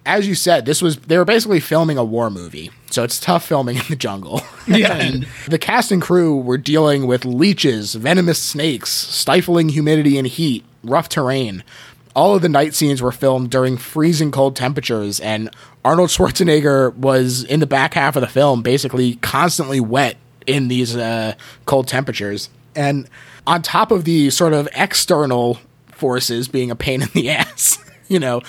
[0.04, 3.46] As you said, this was they were basically filming a war movie, so it's tough
[3.46, 4.42] filming in the jungle.
[4.68, 4.94] Yeah.
[4.98, 10.64] and the cast and crew were dealing with leeches, venomous snakes, stifling humidity and heat,
[10.84, 11.64] rough terrain.
[12.16, 15.50] All of the night scenes were filmed during freezing cold temperatures, and
[15.86, 20.96] Arnold Schwarzenegger was in the back half of the film, basically constantly wet in these
[20.96, 22.50] uh, cold temperatures.
[22.76, 23.08] And
[23.48, 25.60] on top of the sort of external
[25.92, 28.42] forces being a pain in the ass, you know,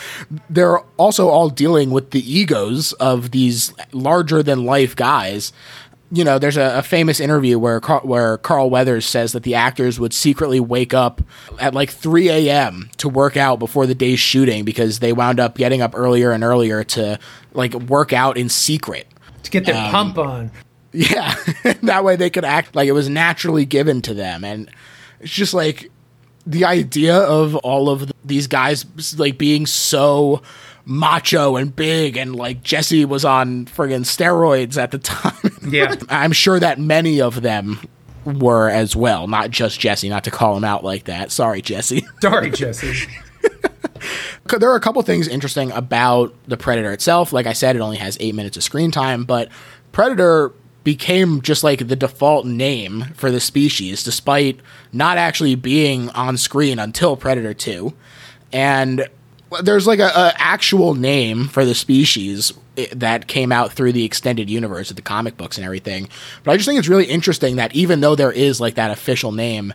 [0.51, 5.53] they're also all dealing with the egos of these larger than life guys.
[6.15, 9.55] You know, there's a, a famous interview where Car- where Carl Weathers says that the
[9.55, 11.23] actors would secretly wake up
[11.59, 12.91] at like 3 a.m.
[12.99, 16.45] to work out before the day's shooting because they wound up getting up earlier and
[16.45, 17.19] earlier to
[17.55, 19.07] like work out in secret.
[19.45, 20.51] to get their um, pump on.
[20.93, 21.35] Yeah,
[21.83, 24.71] that way they could act like it was naturally given to them, and
[25.21, 25.91] it's just like
[26.47, 28.85] the idea of all of these guys
[29.19, 30.43] like being so
[30.85, 35.57] macho and big, and like Jesse was on friggin' steroids at the time.
[35.69, 35.95] Yeah.
[36.09, 37.79] I'm sure that many of them
[38.25, 40.09] were as well, not just Jesse.
[40.09, 41.31] Not to call him out like that.
[41.31, 42.05] Sorry, Jesse.
[42.21, 43.09] Sorry, Jesse.
[44.59, 47.33] there are a couple things interesting about the Predator itself.
[47.33, 49.49] Like I said, it only has eight minutes of screen time, but
[49.93, 50.53] Predator
[50.85, 54.59] became just like the default name for the species, despite
[54.93, 57.93] not actually being on screen until Predator 2.
[58.53, 59.09] And
[59.63, 62.53] there's like a, a actual name for the species
[62.93, 66.09] that came out through the extended universe of the comic books and everything.
[66.43, 69.33] But I just think it's really interesting that even though there is like that official
[69.33, 69.75] name,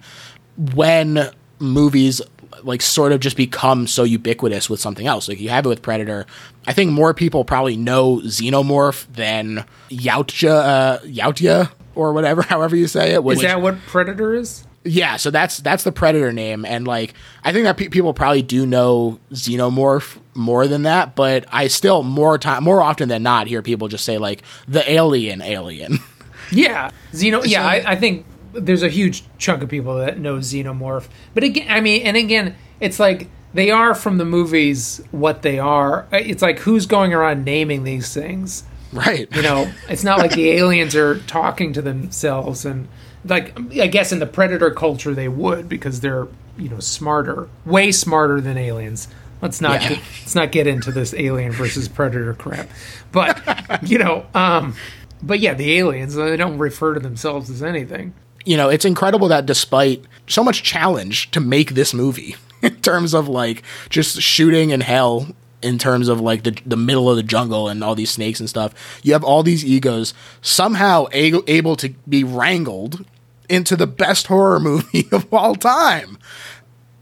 [0.73, 2.21] when movies
[2.63, 5.27] like sort of just become so ubiquitous with something else.
[5.27, 6.25] Like you have it with Predator.
[6.65, 12.87] I think more people probably know Xenomorph than Yautja, uh, Yautja or whatever, however you
[12.87, 13.23] say it.
[13.23, 14.65] Which, Is that what Predator is?
[14.87, 18.41] Yeah, so that's that's the Predator name, and like I think that pe- people probably
[18.41, 23.47] do know Xenomorph more than that, but I still more time more often than not
[23.47, 25.99] hear people just say like the alien alien.
[26.49, 27.45] Yeah, Xeno.
[27.45, 31.09] Yeah, I, I think there's a huge chunk of people that know Xenomorph.
[31.33, 35.59] But again, I mean, and again, it's like they are from the movies what they
[35.59, 36.07] are.
[36.11, 38.63] It's like who's going around naming these things?
[38.93, 39.27] right.
[39.35, 42.87] You know, it's not like the aliens are talking to themselves and
[43.25, 46.27] like I guess in the predator culture they would because they're
[46.57, 49.07] you know smarter, way smarter than aliens.
[49.41, 49.89] Let's not Yeah.
[49.89, 52.69] get, let's not get into this alien versus predator crap.
[53.11, 53.39] But
[53.83, 54.75] you know, um,
[55.21, 58.13] but yeah, the aliens they don't refer to themselves as anything.
[58.45, 63.13] you know, it's incredible that despite so much challenge to make this movie in terms
[63.13, 65.27] of like just shooting in hell
[65.61, 68.49] in terms of like the the middle of the jungle and all these snakes and
[68.49, 73.05] stuff, you have all these egos somehow a- able to be wrangled
[73.49, 76.17] into the best horror movie of all time.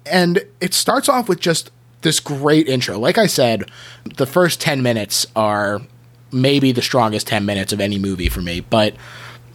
[0.06, 3.00] And it starts off with just this great intro.
[3.00, 3.70] Like I said,
[4.04, 5.82] the first 10 minutes are
[6.32, 8.96] maybe the strongest 10 minutes of any movie for me, but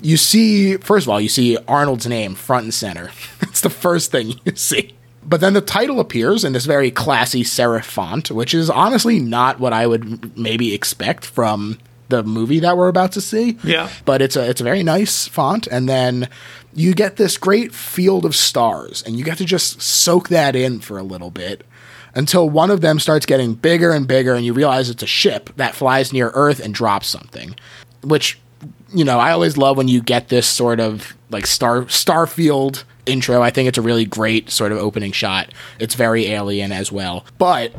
[0.03, 3.11] you see, first of all, you see Arnold's name front and center.
[3.43, 4.95] It's the first thing you see.
[5.31, 9.61] But then the title appears in this very classy serif font, which is honestly not
[9.61, 13.57] what I would maybe expect from the movie that we're about to see.
[13.63, 13.89] Yeah.
[14.05, 16.29] But it's a it's a very nice font and then
[16.75, 20.81] you get this great field of stars and you get to just soak that in
[20.81, 21.65] for a little bit
[22.13, 25.51] until one of them starts getting bigger and bigger and you realize it's a ship
[25.55, 27.55] that flies near Earth and drops something.
[28.03, 28.41] Which
[28.93, 33.43] you know, I always love when you get this sort of like star Starfield intro.
[33.43, 35.53] I think it's a really great sort of opening shot.
[35.79, 37.25] It's very alien as well.
[37.39, 37.73] But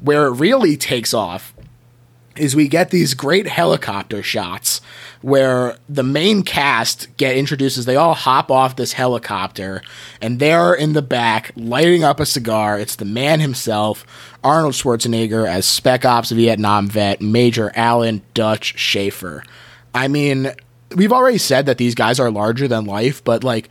[0.00, 1.54] where it really takes off
[2.36, 4.80] is we get these great helicopter shots
[5.20, 9.82] where the main cast get introduced as they all hop off this helicopter
[10.20, 12.78] and they're in the back lighting up a cigar.
[12.78, 14.06] It's the man himself,
[14.42, 19.44] Arnold Schwarzenegger as Spec Ops Vietnam vet, Major Alan Dutch Schaefer.
[19.94, 20.52] I mean,
[20.96, 23.68] we've already said that these guys are larger than life, but like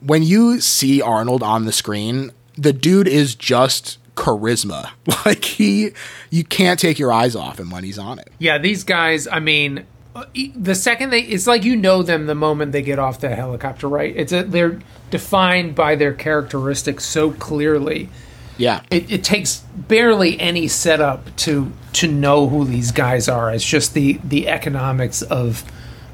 [0.00, 4.90] when you see Arnold on the screen, the dude is just charisma.
[5.24, 5.90] Like he
[6.30, 8.30] you can't take your eyes off him when he's on it.
[8.38, 9.26] Yeah, these guys.
[9.26, 9.84] I mean,
[10.54, 13.88] the second they, it's like you know them the moment they get off the helicopter,
[13.88, 14.14] right?
[14.16, 14.78] It's a, they're
[15.10, 18.08] defined by their characteristics so clearly.
[18.56, 18.82] Yeah.
[18.90, 23.52] It, it takes barely any setup to to know who these guys are.
[23.52, 25.64] It's just the the economics of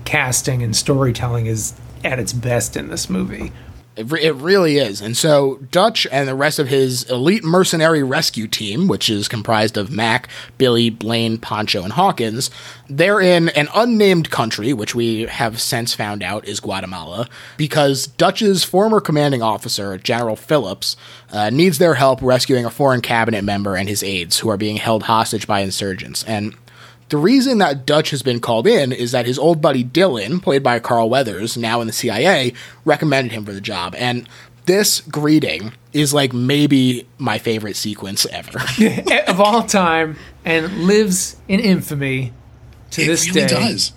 [0.05, 3.53] casting and storytelling is at its best in this movie.
[3.95, 5.03] It, re- it really is.
[5.03, 9.77] And so Dutch and the rest of his elite mercenary rescue team, which is comprised
[9.77, 12.51] of Mac, Billy, Blaine, Poncho, and Hawkins,
[12.89, 17.29] they're in an unnamed country, which we have since found out is Guatemala,
[17.59, 20.97] because Dutch's former commanding officer, General Phillips,
[21.31, 24.77] uh, needs their help rescuing a foreign cabinet member and his aides who are being
[24.77, 26.25] held hostage by insurgents.
[26.25, 26.55] And
[27.13, 30.63] the reason that Dutch has been called in is that his old buddy Dillon, played
[30.63, 32.55] by Carl Weathers, now in the CIA,
[32.87, 33.95] recommended him for the job.
[33.99, 34.27] And
[34.65, 38.61] this greeting is like maybe my favorite sequence ever.
[39.29, 42.33] of all time, and lives in infamy
[42.93, 43.47] to It this really day.
[43.49, 43.93] does.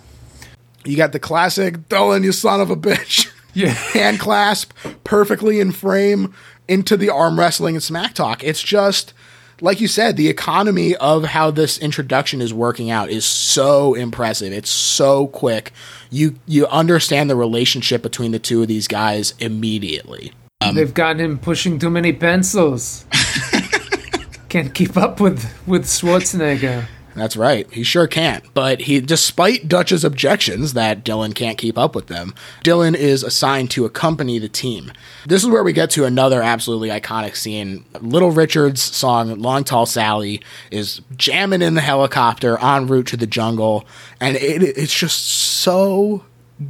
[0.84, 3.30] you got the classic Dillon, you son of a bitch.
[3.54, 3.68] Yeah.
[3.94, 6.34] Hand clasp perfectly in frame
[6.68, 8.44] into the arm wrestling and smack talk.
[8.44, 9.14] It's just
[9.60, 14.52] like you said, the economy of how this introduction is working out is so impressive.
[14.52, 15.72] It's so quick.
[16.10, 20.32] You you understand the relationship between the two of these guys immediately.
[20.60, 23.04] Um, They've gotten him pushing too many pencils.
[24.48, 26.86] Can't keep up with with Schwarzenegger.
[27.16, 27.70] That's right.
[27.72, 28.44] He sure can't.
[28.52, 33.70] But he, despite Dutch's objections that Dillon can't keep up with them, Dillon is assigned
[33.72, 34.92] to accompany the team.
[35.26, 37.84] This is where we get to another absolutely iconic scene.
[38.00, 43.26] Little Richard's song "Long Tall Sally" is jamming in the helicopter en route to the
[43.26, 43.86] jungle,
[44.20, 46.22] and it, it's just so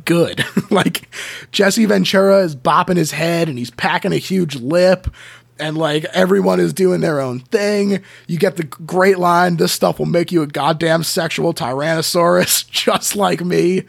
[0.05, 0.45] good.
[0.71, 1.09] like
[1.51, 5.09] Jesse Ventura is bopping his head and he's packing a huge lip
[5.59, 8.03] and like everyone is doing their own thing.
[8.27, 13.17] You get the great line, this stuff will make you a goddamn sexual tyrannosaurus just
[13.17, 13.85] like me.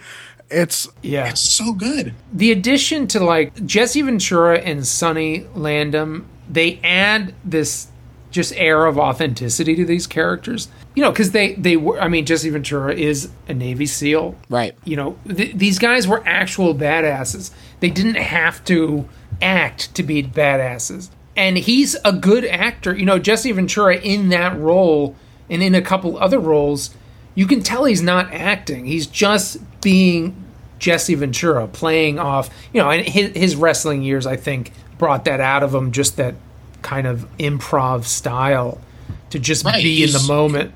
[0.50, 2.14] It's yeah, it's so good.
[2.32, 7.88] The addition to like Jesse Ventura and Sonny Landham, they add this
[8.32, 10.70] just air of authenticity to these characters.
[10.96, 12.00] You know, because they they were.
[12.00, 14.74] I mean, Jesse Ventura is a Navy SEAL, right?
[14.86, 17.52] You know, th- these guys were actual badasses.
[17.82, 19.08] They didn't have to
[19.42, 22.98] act to be badasses and he's a good actor.
[22.98, 25.16] You know, Jesse Ventura in that role
[25.50, 26.94] and in a couple other roles,
[27.36, 28.86] you can tell he's not acting.
[28.86, 30.44] He's just being
[30.80, 32.50] Jesse Ventura, playing off.
[32.74, 35.92] You know, and his, his wrestling years, I think, brought that out of him.
[35.92, 36.36] Just that
[36.82, 38.82] kind of improv style
[39.30, 40.74] to just right, be in the moment.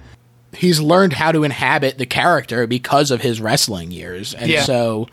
[0.53, 4.64] He's learned how to inhabit the character because of his wrestling years, and yeah.
[4.64, 5.07] so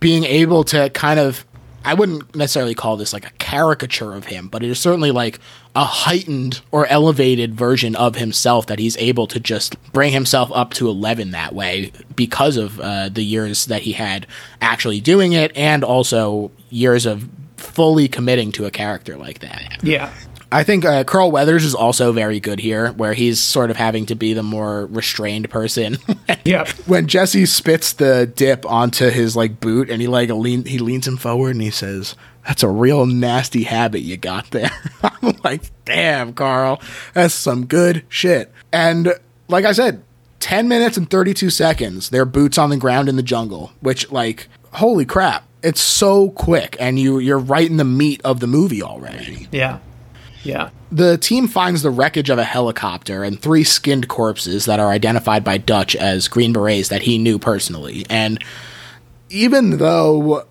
[0.00, 1.46] being able to kind of
[1.84, 5.38] I wouldn't necessarily call this like a caricature of him, but it is certainly like
[5.76, 10.72] a heightened or elevated version of himself that he's able to just bring himself up
[10.74, 14.26] to 11 that way because of uh, the years that he had
[14.60, 19.78] actually doing it and also years of fully committing to a character like that.
[19.82, 20.12] Yeah.
[20.54, 24.06] I think uh, Carl Weathers is also very good here, where he's sort of having
[24.06, 25.98] to be the more restrained person.
[26.44, 26.70] yeah.
[26.86, 31.08] When Jesse spits the dip onto his like boot, and he like lean, he leans
[31.08, 32.14] him forward, and he says,
[32.46, 34.70] "That's a real nasty habit you got there."
[35.02, 36.80] I'm like, "Damn, Carl,
[37.14, 39.12] that's some good shit." And
[39.48, 40.04] like I said,
[40.38, 44.08] ten minutes and thirty two seconds, their boots on the ground in the jungle, which
[44.12, 48.46] like, holy crap, it's so quick, and you you're right in the meat of the
[48.46, 49.48] movie already.
[49.50, 49.80] Yeah.
[50.44, 50.70] Yeah.
[50.92, 55.42] The team finds the wreckage of a helicopter and three skinned corpses that are identified
[55.42, 58.06] by Dutch as Green Berets that he knew personally.
[58.08, 58.42] And
[59.30, 60.46] even though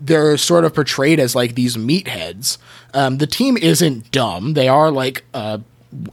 [0.00, 2.58] they're sort of portrayed as like these meatheads,
[2.92, 4.54] um, the team isn't dumb.
[4.54, 5.24] They are like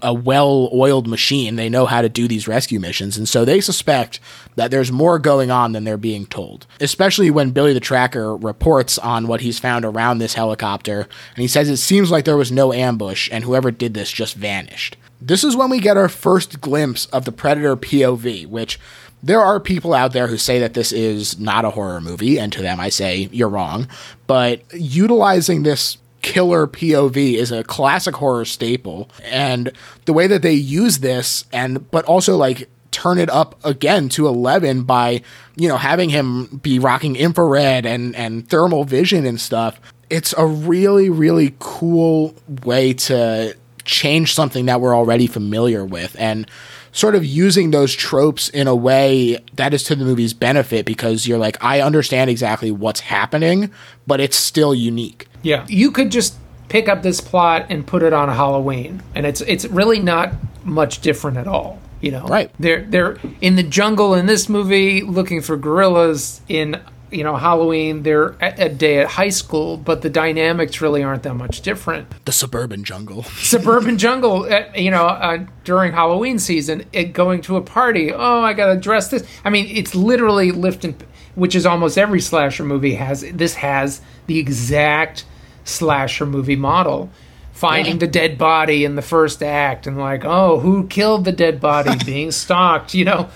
[0.01, 1.55] a well-oiled machine.
[1.55, 4.19] They know how to do these rescue missions, and so they suspect
[4.55, 6.67] that there's more going on than they're being told.
[6.79, 11.01] Especially when Billy the Tracker reports on what he's found around this helicopter,
[11.35, 14.35] and he says it seems like there was no ambush, and whoever did this just
[14.35, 14.97] vanished.
[15.21, 18.79] This is when we get our first glimpse of the Predator POV, which
[19.23, 22.51] there are people out there who say that this is not a horror movie, and
[22.53, 23.87] to them I say you're wrong.
[24.25, 29.09] But utilizing this killer POV is a classic horror staple.
[29.23, 29.71] And
[30.05, 34.27] the way that they use this and but also like turn it up again to
[34.27, 35.21] 11 by,
[35.55, 39.79] you know, having him be rocking infrared and and thermal vision and stuff.
[40.09, 46.49] It's a really really cool way to change something that we're already familiar with and
[46.91, 51.27] sort of using those tropes in a way that is to the movie's benefit because
[51.27, 53.71] you're like, I understand exactly what's happening,
[54.05, 55.27] but it's still unique.
[55.41, 55.65] Yeah.
[55.69, 56.35] You could just
[56.71, 60.31] pick up this plot and put it on a Halloween, and it's it's really not
[60.63, 61.79] much different at all.
[61.99, 62.49] You know, right?
[62.59, 66.41] They're they're in the jungle in this movie looking for guerrillas.
[66.47, 66.81] In
[67.11, 71.23] you know Halloween, they're a, a day at high school, but the dynamics really aren't
[71.23, 72.25] that much different.
[72.25, 74.45] The suburban jungle, suburban jungle.
[74.45, 78.11] At, you know, uh, during Halloween season, it, going to a party.
[78.11, 79.27] Oh, I got to dress this.
[79.43, 80.95] I mean, it's literally lifting,
[81.35, 83.21] which is almost every slasher movie has.
[83.33, 85.25] This has the exact
[85.63, 87.09] slasher movie model.
[87.51, 87.99] Finding yeah.
[87.99, 91.91] the dead body in the first act and like, oh, who killed the dead body
[92.05, 93.29] being stalked, you know?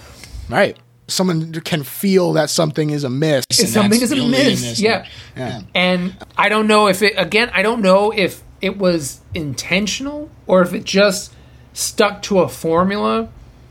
[0.49, 0.77] Right.
[1.07, 3.45] Someone can feel that something is amiss.
[3.51, 4.79] Something is amiss.
[4.79, 5.05] Yeah.
[5.35, 5.61] yeah.
[5.73, 10.61] And I don't know if it, again, I don't know if it was intentional or
[10.61, 11.33] if it just
[11.73, 13.29] stuck to a formula.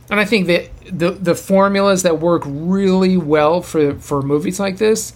[0.09, 4.77] And I think that the the formulas that work really well for for movies like
[4.77, 5.13] this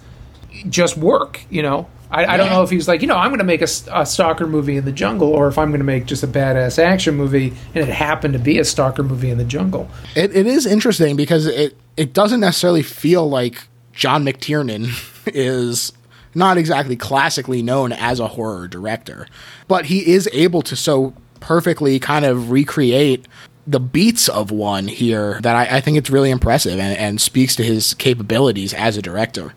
[0.68, 1.88] just work, you know.
[2.12, 3.68] I, I, don't know if he was like, you know, I'm going to make a,
[3.94, 6.80] a, stalker movie in the jungle, or if I'm going to make just a badass
[6.80, 9.88] action movie, and it happened to be a stalker movie in the jungle.
[10.16, 14.88] It, it is interesting because it it doesn't necessarily feel like John McTiernan
[15.36, 15.92] is
[16.34, 19.28] not exactly classically known as a horror director,
[19.68, 23.28] but he is able to so perfectly kind of recreate
[23.68, 27.58] the beats of one here that I, I think it's really impressive and, and speaks
[27.58, 29.54] to his capabilities as a director.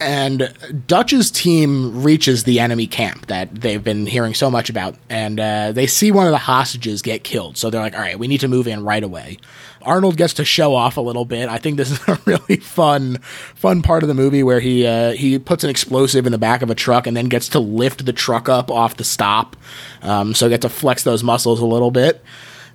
[0.00, 0.52] And
[0.86, 5.72] Dutch's team reaches the enemy camp that they've been hearing so much about, and uh,
[5.72, 7.56] they see one of the hostages get killed.
[7.56, 9.38] So they're like, all right, we need to move in right away.
[9.82, 11.48] Arnold gets to show off a little bit.
[11.48, 13.18] I think this is a really fun,
[13.54, 16.62] fun part of the movie where he uh, he puts an explosive in the back
[16.62, 19.56] of a truck and then gets to lift the truck up off the stop.
[20.02, 22.22] Um, so get to flex those muscles a little bit,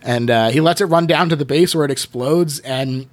[0.01, 2.59] and uh, he lets it run down to the base where it explodes.
[2.59, 3.07] And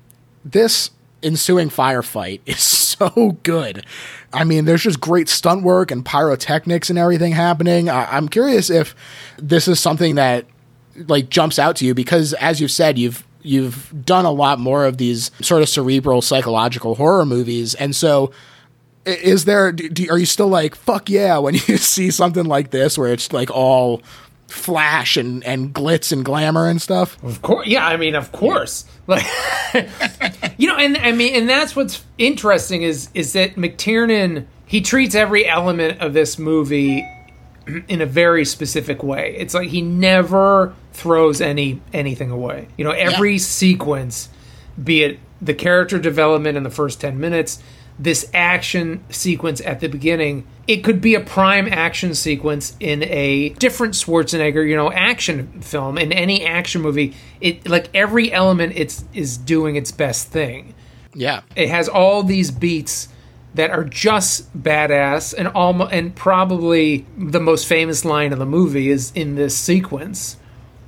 [0.44, 0.90] this
[1.26, 2.60] ensuing firefight is
[2.96, 3.84] so good.
[4.32, 7.88] I mean, there's just great stunt work and pyrotechnics and everything happening.
[7.90, 8.94] I- I'm curious if
[9.36, 10.46] this is something that
[11.08, 14.86] like jumps out to you because, as you've said, you've you've done a lot more
[14.86, 18.32] of these sort of cerebral psychological horror movies, and so
[19.04, 22.98] is there do, are you still like fuck yeah when you see something like this
[22.98, 24.02] where it's like all
[24.48, 27.86] flash and and glitz and glamour and stuff Of course, yeah.
[27.86, 28.84] I mean, of course.
[29.08, 29.24] Like,
[30.56, 35.14] you know, and I mean, and that's what's interesting is is that McTiernan he treats
[35.14, 37.04] every element of this movie
[37.88, 39.34] in a very specific way.
[39.38, 42.68] It's like he never throws any anything away.
[42.76, 43.38] You know, every Yeah.
[43.38, 44.28] sequence,
[44.82, 47.60] be it the character development in the first ten minutes,
[47.98, 53.50] this action sequence at the beginning, it could be a prime action sequence in a
[53.50, 55.96] different Schwarzenegger, you know, action film.
[55.96, 57.14] In any action movie.
[57.40, 60.74] It like every element it's is doing its best thing.
[61.14, 61.42] Yeah.
[61.54, 63.08] It has all these beats
[63.54, 68.90] that are just badass and almost and probably the most famous line of the movie
[68.90, 70.36] is in this sequence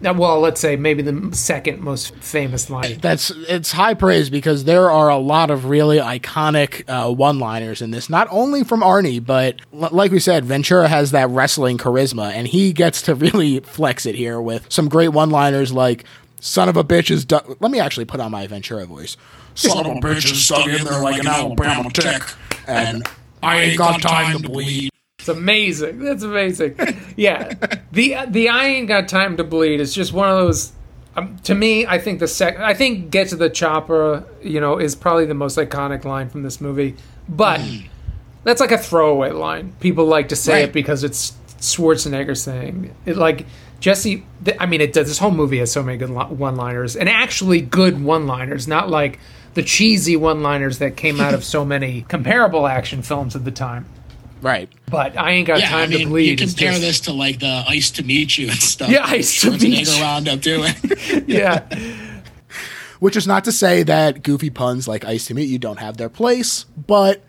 [0.01, 2.99] well let's say maybe the second most famous line.
[3.01, 7.91] That's it's high praise because there are a lot of really iconic uh, one-liners in
[7.91, 12.31] this not only from arnie but l- like we said ventura has that wrestling charisma
[12.33, 16.05] and he gets to really flex it here with some great one-liners like
[16.41, 19.17] son of a bitch is du- let me actually put on my ventura voice.
[19.55, 22.23] Son of a bitch is stuck in there like an alabama tick
[22.69, 23.03] and
[23.43, 24.91] i ain't got time to bleed
[25.29, 26.74] it's amazing that's amazing
[27.16, 27.53] yeah
[27.93, 30.72] the the i ain't got time to bleed is just one of those
[31.16, 34.79] um, to me i think the sec i think get to the chopper you know
[34.79, 36.95] is probably the most iconic line from this movie
[37.29, 37.61] but
[38.45, 39.74] that's like a throwaway line.
[39.81, 40.64] People like to say Right.
[40.68, 43.16] it because it's Schwarzenegger saying it.
[43.16, 43.45] Like
[43.81, 45.09] Jesse, th- I mean, it does.
[45.09, 49.18] This whole movie has so many good li- one-liners, and actually good one-liners, not like
[49.55, 53.85] the cheesy one-liners that came out of so many comparable action films at the time.
[54.41, 56.41] Right But I ain't got Yeah, time I mean, to bleed.
[56.41, 58.89] you is compare just- this to like the Ice to Meet You and stuff.
[58.91, 60.03] Yeah, Ice to Meet Schwarzenegger You.
[60.03, 60.74] wound up doing.
[61.26, 61.62] yeah,
[63.01, 65.97] which is not to say that goofy puns like ice to meet you don't have
[65.99, 67.22] their place but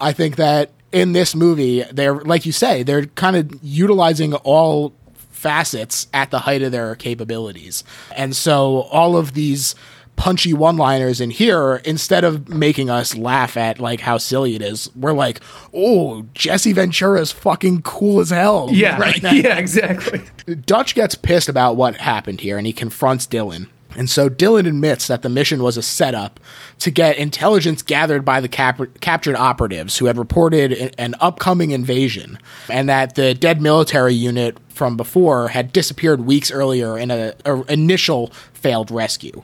[0.00, 4.92] i think that in this movie they're like you say they're kind of utilizing all
[5.30, 7.84] facets at the height of their capabilities
[8.16, 9.74] and so all of these
[10.16, 14.88] punchy one-liners in here instead of making us laugh at like how silly it is
[14.94, 15.40] we're like
[15.74, 20.20] oh jesse ventura is fucking cool as hell yeah, right now yeah, exactly.
[20.66, 23.68] Dutch gets pissed about what happened here and he confronts Dillon.
[23.96, 26.40] And so Dillon admits that the mission was a setup
[26.78, 32.38] to get intelligence gathered by the cap- captured operatives who had reported an upcoming invasion,
[32.70, 37.62] and that the dead military unit from before had disappeared weeks earlier in a, a
[37.70, 39.42] initial failed rescue.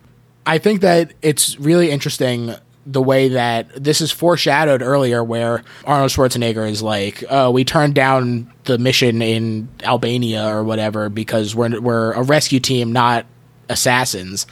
[0.49, 2.55] I think that it's really interesting
[2.87, 7.95] the way that this is foreshadowed earlier, where Arnold Schwarzenegger is like, "Oh, we turned
[7.95, 13.27] down the mission in Albania or whatever because we're we're a rescue team, not
[13.69, 14.47] assassins,"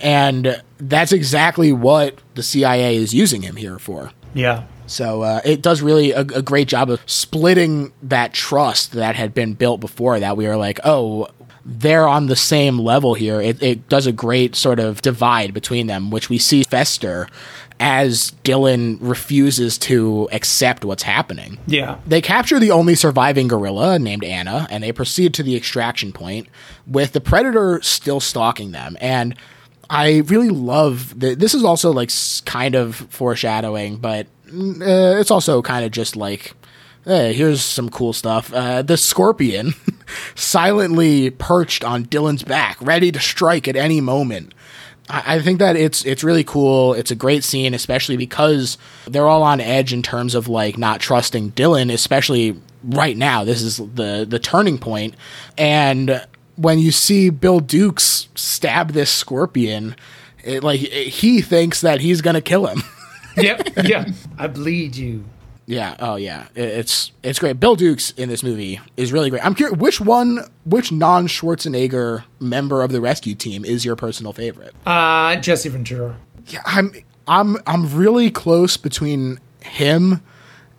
[0.00, 4.12] and that's exactly what the CIA is using him here for.
[4.34, 9.16] Yeah, So uh, it does really a, a great job of splitting that trust that
[9.16, 10.36] had been built before that.
[10.36, 11.28] We were like, oh,
[11.64, 13.40] they're on the same level here.
[13.40, 17.28] It, it does a great sort of divide between them, which we see fester
[17.78, 21.58] as Dillon refuses to accept what's happening.
[21.66, 21.96] yeah.
[22.06, 26.48] They capture the only surviving guerrilla named Anna, and they proceed to the extraction point
[26.86, 28.98] with the predator still stalking them.
[29.00, 29.34] And
[29.88, 31.38] I really love that.
[31.38, 32.10] This is also like
[32.44, 36.52] kind of foreshadowing, but mm, uh, it's also kind of just like,
[37.04, 38.52] hey, here's some cool stuff.
[38.52, 39.74] Uh, the scorpion
[40.34, 44.54] silently perched on Dillon's back, ready to strike at any moment.
[45.08, 46.94] I I think that it's it's really cool.
[46.94, 51.00] It's a great scene, especially because they're all on edge in terms of like not
[51.00, 53.44] trusting Dillon, especially right now.
[53.44, 55.14] This is the the turning point,
[55.58, 56.24] and
[56.56, 59.96] when you see Bill Dukes stab this scorpion,
[60.44, 62.82] it, like he thinks that he's gonna kill him.
[63.36, 64.06] Yep, yeah.
[64.36, 65.24] I bleed you.
[65.70, 65.94] Yeah.
[66.00, 66.48] Oh, yeah.
[66.56, 67.60] It's it's great.
[67.60, 69.44] Bill Dukes in this movie is really great.
[69.44, 74.32] I'm curious, which one, which non Schwarzenegger member of the rescue team is your personal
[74.32, 74.74] favorite?
[74.84, 76.16] Uh, Jesse Ventura.
[76.48, 76.92] Yeah, I'm
[77.28, 80.20] I'm I'm really close between him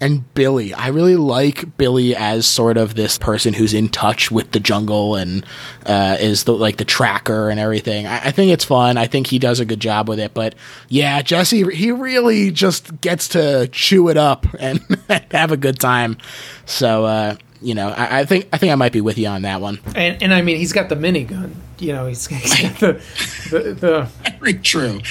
[0.01, 0.73] and Billy.
[0.73, 5.15] I really like Billy as sort of this person who's in touch with the jungle
[5.15, 5.45] and
[5.85, 8.07] uh, is the like the tracker and everything.
[8.07, 8.97] I, I think it's fun.
[8.97, 10.33] I think he does a good job with it.
[10.33, 10.55] But
[10.89, 14.81] yeah, Jesse, he really just gets to chew it up and
[15.31, 16.17] have a good time.
[16.65, 19.43] So uh, you know, I, I think I think I might be with you on
[19.43, 19.79] that one.
[19.95, 21.53] And and I mean, he's got the minigun.
[21.77, 23.03] You know, he's, he's got the,
[23.51, 25.01] the the Very true.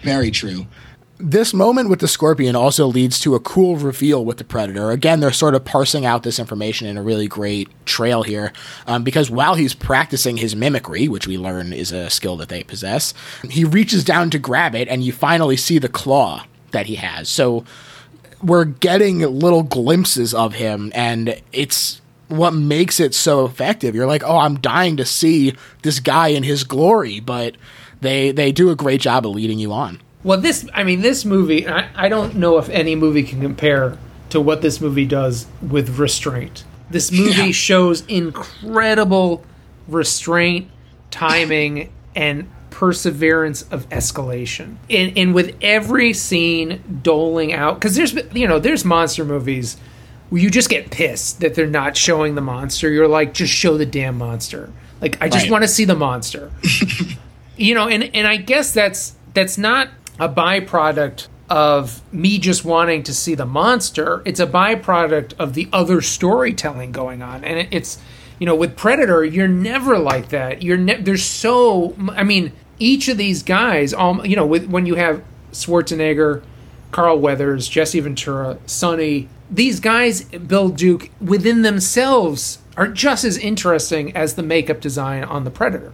[0.00, 0.66] Very true.
[1.18, 4.90] This moment with the scorpion also leads to a cool reveal with the predator.
[4.90, 8.52] Again they're sort of parsing out this information in a really great trail here
[8.86, 12.62] um, because while he's practicing his mimicry which we learn is a skill that they
[12.62, 13.14] possess
[13.50, 17.28] he reaches down to grab it and you finally see the claw that he has.
[17.28, 17.64] So
[18.40, 23.94] we're getting little glimpses of him and it's what makes it so effective.
[23.94, 27.56] You're like oh i'm dying to see this guy in his glory but
[28.00, 31.24] they they do a great job of leading you on Well, this, I mean, this
[31.24, 33.96] movie, I, I don't know if any movie can compare
[34.30, 36.64] to what this movie does with restraint.
[36.90, 37.50] This movie Yeah.
[37.52, 39.44] shows incredible
[39.86, 40.70] restraint,
[41.10, 44.76] timing, and perseverance of escalation.
[44.90, 49.76] And, and with every scene doling out, because there's, you know, there's monster movies
[50.30, 52.90] where you just get pissed that they're not showing the monster.
[52.90, 54.70] You're like, just show the damn monster.
[55.00, 55.52] Like, I just Right.
[55.52, 56.50] want to see the monster
[57.56, 59.88] you know and and i guess that's that's not
[60.18, 64.22] a byproduct of me just wanting to see the monster.
[64.24, 67.42] It's a byproduct of the other storytelling going on.
[67.44, 67.98] And it, it's
[68.38, 70.62] you know with predator you're never like that.
[70.62, 74.86] You're ne- there's so I mean each of these guys um you know with when
[74.86, 76.42] you have schwarzenegger
[76.90, 84.14] carl weathers jesse ventura sonny these guys bill duke within themselves are just as interesting
[84.16, 85.92] as the makeup design on the predator.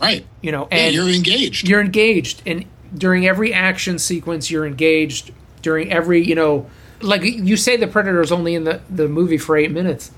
[0.00, 0.24] Right.
[0.40, 1.68] you know Yeah, and you're engaged.
[1.68, 2.42] you're engaged.
[2.46, 2.64] And
[2.94, 5.32] during every action sequence you're engaged
[5.62, 6.66] during every you know
[7.02, 10.12] like you say the predator is only in the, the movie for eight minutes.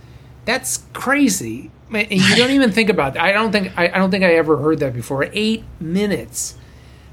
[0.44, 1.70] That's crazy.
[1.90, 4.34] And you don't even think about that i don't think I, I don't think i
[4.34, 5.28] ever heard that before.
[5.32, 6.56] Eight minutes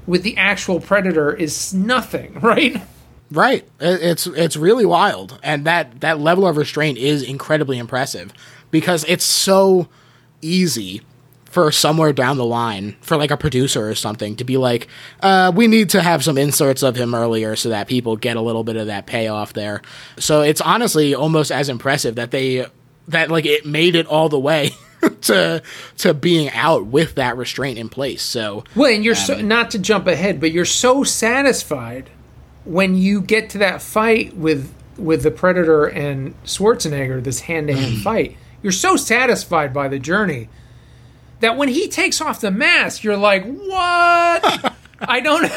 [0.06, 2.82] with the actual predator is nothing right?
[3.30, 3.66] Right.
[3.80, 8.30] It's it's really wild, and that that level of restraint is incredibly impressive
[8.70, 9.88] because it's so
[10.42, 11.00] easy
[11.52, 14.88] for somewhere down the line for like a producer or something to be like,
[15.20, 18.40] uh, we need to have some inserts of him earlier so that people get a
[18.40, 19.82] little bit of that payoff there.
[20.18, 22.66] So it's honestly almost as impressive that they
[23.08, 24.70] that like it made it all the way
[25.20, 25.62] to
[25.98, 28.22] to being out with that restraint in place.
[28.22, 32.08] So Well, and you're so not to jump ahead, but you're so satisfied
[32.64, 37.74] when you get to that fight with with the Predator and Schwarzenegger, this hand to
[37.74, 38.38] hand fight.
[38.62, 40.48] You're so satisfied by the journey
[41.42, 44.74] that when he takes off the mask, you're like, "What?
[45.00, 45.50] I don't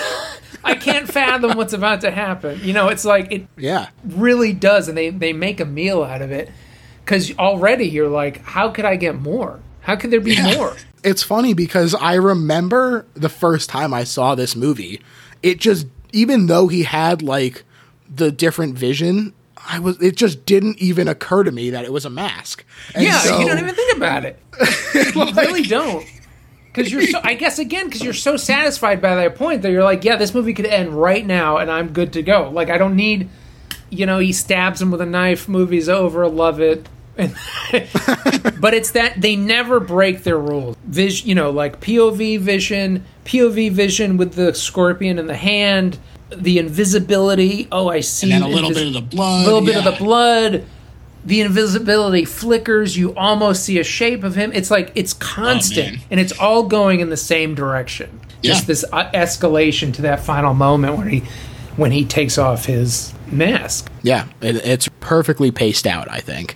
[0.63, 3.89] I can't fathom what's about to happen." You know, it's like it yeah.
[4.03, 6.51] really does and they they make a meal out of it
[7.05, 9.59] cuz already you're like, "How could I get more?
[9.81, 14.33] How could there be more?" it's funny because I remember the first time I saw
[14.33, 15.01] this movie,
[15.43, 17.63] it just even though he had like
[18.13, 19.33] the different vision,
[19.67, 22.63] I was it just didn't even occur to me that it was a mask.
[22.93, 24.39] And Yeah, so- you don't even think about it.
[25.15, 26.05] you really don't.
[26.73, 29.83] Because you're so, I guess again, because you're so satisfied by that point that you're
[29.83, 32.49] like, yeah, this movie could end right now and I'm good to go.
[32.49, 33.29] Like, I don't need,
[33.89, 36.85] you know, he stabs him with a knife, movie's over, love it.
[37.15, 40.75] but it's that they never break their rules.
[40.83, 45.97] Vis, you know, like POV vision, POV vision with the scorpion in the hand,
[46.35, 47.67] the invisibility.
[47.71, 48.31] Oh, I see.
[48.31, 49.41] and a little invis- bit of the blood.
[49.41, 50.65] a little bit of the blood
[51.23, 56.03] the invisibility flickers you almost see a shape of him it's like it's constant man.
[56.11, 58.51] and it's all going in the same direction Yeah.
[58.53, 61.19] just this uh, escalation to that final moment when he
[61.77, 66.55] when he takes off his mask Yeah, it, it's perfectly paced out, I think.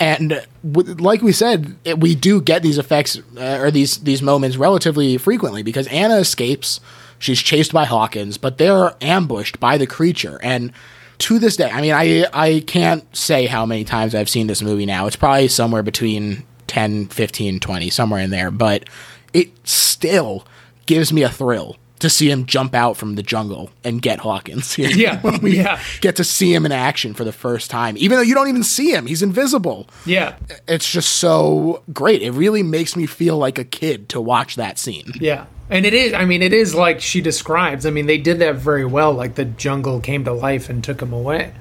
[0.00, 5.18] And like we said, we do get these effects uh, or these these moments relatively
[5.18, 6.80] frequently because Anna escapes.
[7.18, 10.38] She's chased by Hawkins, but they're ambushed by the creature.
[10.42, 10.72] And
[11.18, 14.62] to this day, I mean, I I can't say how many times I've seen this
[14.62, 15.06] movie now.
[15.06, 18.50] It's probably somewhere between 10, 15, 20, somewhere in there.
[18.50, 18.88] But
[19.32, 20.44] it still
[20.86, 24.78] gives me a thrill to see him jump out from the jungle and get Hawkins.
[24.78, 25.80] Yeah, When we yeah.
[26.00, 28.62] get to see him in action for the first time, even though you don't even
[28.62, 29.06] see him.
[29.06, 29.88] He's invisible.
[30.06, 30.36] yeah
[30.68, 32.22] It's just so great.
[32.22, 35.10] It really makes me feel like a kid to watch that scene.
[35.18, 38.38] yeah and it is i mean it is like she describes i mean they did
[38.38, 41.52] that very well like the jungle came to life and took him away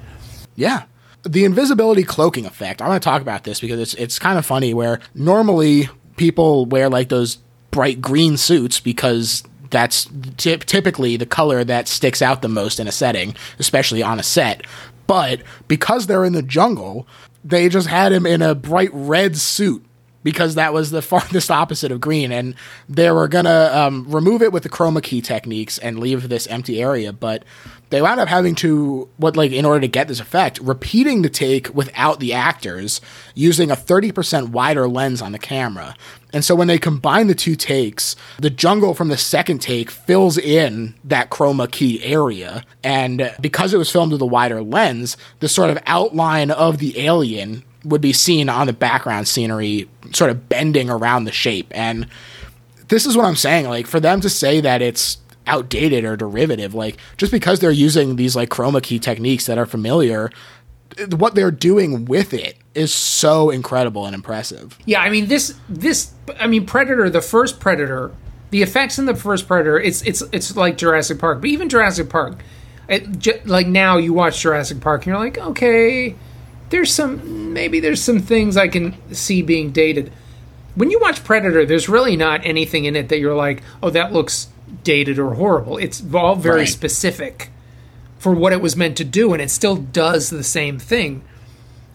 [0.56, 0.84] Yeah.
[1.24, 2.82] the invisibility cloaking effect.
[2.82, 6.66] I want to talk about this because it's it's kind of funny where normally people
[6.68, 7.38] wear like those
[7.72, 10.06] bright green suits because that's
[10.38, 14.24] ty- typically the color that sticks out the most in a setting, especially on a
[14.24, 14.62] set.
[15.06, 17.06] But because they're in the jungle,
[17.44, 19.84] they just had him in a bright red suit
[20.28, 22.34] because that was the farthest opposite of green.
[22.34, 22.54] And
[22.90, 26.48] they were going to um, remove it with the chroma key techniques and leave this
[26.48, 27.14] empty area.
[27.14, 27.46] But
[27.92, 31.30] they wound up having to, what, like, in order to get this effect, repeating the
[31.30, 33.00] take without the actors
[33.36, 35.96] using a 30% wider lens on the camera.
[36.34, 40.38] And so when they combine the two takes, the jungle from the second take fills
[40.38, 42.66] in that chroma key area.
[42.84, 47.00] And because it was filmed with a wider lens, the sort of outline of the
[47.00, 51.68] alien would be seen on the background scenery, sort of bending around the shape.
[51.72, 52.08] And
[52.88, 53.68] this is what I'm saying.
[53.68, 58.16] Like, for them to say that it's outdated or derivative, like, just because they're using
[58.16, 60.30] these, like, chroma key techniques that are familiar,
[61.12, 64.78] what they're doing with it is so incredible and impressive.
[64.86, 68.12] Yeah, I mean this this I mean Predator, the first Predator,
[68.50, 72.10] the effects in the first Predator, it's it's it's like Jurassic Park, but even Jurassic
[72.10, 72.40] Park,
[72.88, 76.16] it, like now you watch Jurassic Park and you're like, okay,
[76.70, 80.12] there's some maybe there's some things I can see being dated.
[80.76, 84.14] When you watch Predator, there's really not anything in it that you're like, oh, that
[84.14, 84.48] looks
[84.84, 85.78] dated or horrible.
[85.78, 86.70] It's all very Right.
[86.70, 87.50] specific
[88.20, 91.22] for what it was meant to do, and it still does the same thing.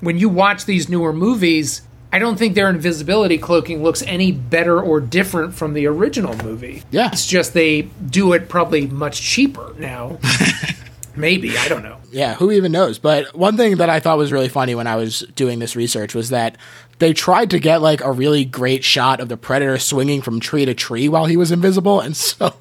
[0.01, 4.81] When you watch these newer movies, I don't think their invisibility cloaking looks any better
[4.81, 6.83] or different from the original movie.
[6.91, 7.11] Yeah.
[7.13, 10.19] It's just they do it probably much cheaper now.
[11.17, 11.99] Maybe, I don't know.
[12.13, 12.99] Yeah, who even knows?
[12.99, 16.15] But one thing that I thought was really funny when I was doing this research
[16.15, 16.57] was that
[16.99, 20.65] they tried to get like a really great shot of the predator swinging from tree
[20.67, 22.55] to tree while he was invisible, and so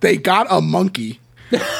[0.00, 1.20] they got a monkey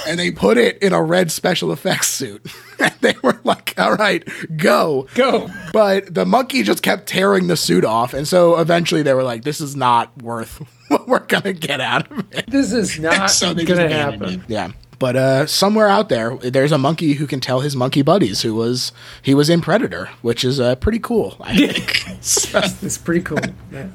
[0.06, 2.46] and they put it in a red special effects suit.
[2.78, 5.50] and they were like, "All right, go." Go.
[5.72, 9.42] But the monkey just kept tearing the suit off, and so eventually they were like,
[9.44, 13.52] "This is not worth what we're gonna get out of it." This is not So
[13.54, 14.22] going to happen.
[14.28, 14.40] it.
[14.48, 14.70] Yeah.
[14.99, 18.55] But uh, somewhere out there, there's a monkey who can tell his monkey buddies who
[18.55, 18.90] was
[19.22, 21.36] he was in Predator, which is uh, pretty cool.
[21.40, 22.05] I think.
[22.20, 23.38] So, It's pretty cool.
[23.70, 23.88] Yeah.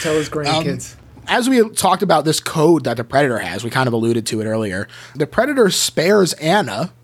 [0.00, 0.96] Tell his grandkids.
[1.28, 4.40] as we talked about this code that the Predator has, we kind of alluded to
[4.40, 4.88] it earlier.
[5.14, 6.94] The Predator spares Anna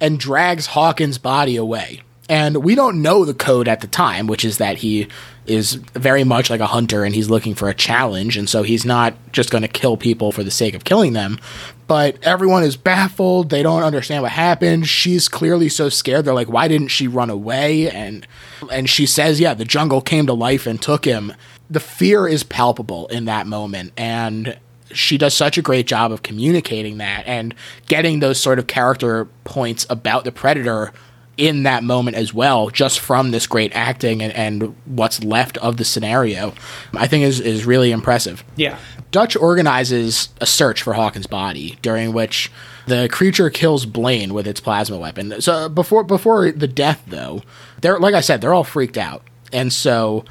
[0.00, 2.02] and drags Hawkins' body away.
[2.30, 5.08] And we don't know the code at the time, which is that he
[5.46, 8.36] is very much like a hunter and he's looking for a challenge.
[8.36, 11.40] And so he's not just going to kill people for the sake of killing them.
[11.88, 13.50] But everyone is baffled.
[13.50, 14.86] They don't understand what happened.
[14.86, 16.24] She's clearly so scared.
[16.24, 17.90] They're like, why didn't she run away?
[17.90, 18.24] And
[18.70, 21.32] and she says, yeah, the jungle came to life and took him.
[21.68, 23.92] The fear is palpable in that moment.
[23.96, 24.56] And
[24.92, 27.56] she does such a great job of communicating that and
[27.88, 30.92] getting those sort of character points about the predator
[31.40, 35.78] in that moment as well, just from this great acting and, and what's left of
[35.78, 36.52] the scenario,
[36.92, 38.44] I think is, is really impressive.
[38.56, 38.78] Yeah.
[39.10, 42.52] Dutch organizes a search for Hawkins' body, during which
[42.86, 45.40] the creature kills Blaine with its plasma weapon.
[45.40, 47.42] So uh, before before the death, though,
[47.80, 49.22] they're like I said, they're all freaked out,
[49.52, 50.24] and so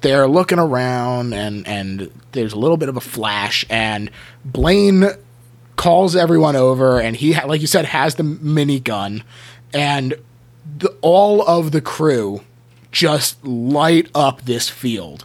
[0.00, 4.10] they're looking around, and and there's a little bit of a flash, and
[4.44, 5.06] Blaine
[5.76, 9.22] calls everyone over, and he, ha- like you said, has the minigun,
[9.72, 10.14] and
[10.78, 12.42] the, all of the crew
[12.92, 15.24] just light up this field.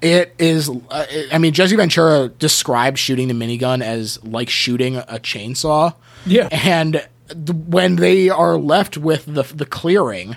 [0.00, 5.20] It is, uh, I mean, Jesse Ventura described shooting the minigun as like shooting a
[5.20, 5.94] chainsaw.
[6.26, 6.48] Yeah.
[6.50, 10.36] And th- when they are left with the, the clearing,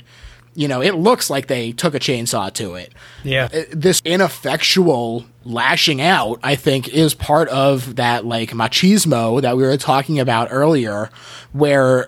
[0.54, 2.94] you know, it looks like they took a chainsaw to it.
[3.24, 3.50] Yeah.
[3.52, 9.64] Uh, This ineffectual lashing out, I think, is part of that like machismo that we
[9.64, 11.10] were talking about earlier,
[11.54, 12.08] where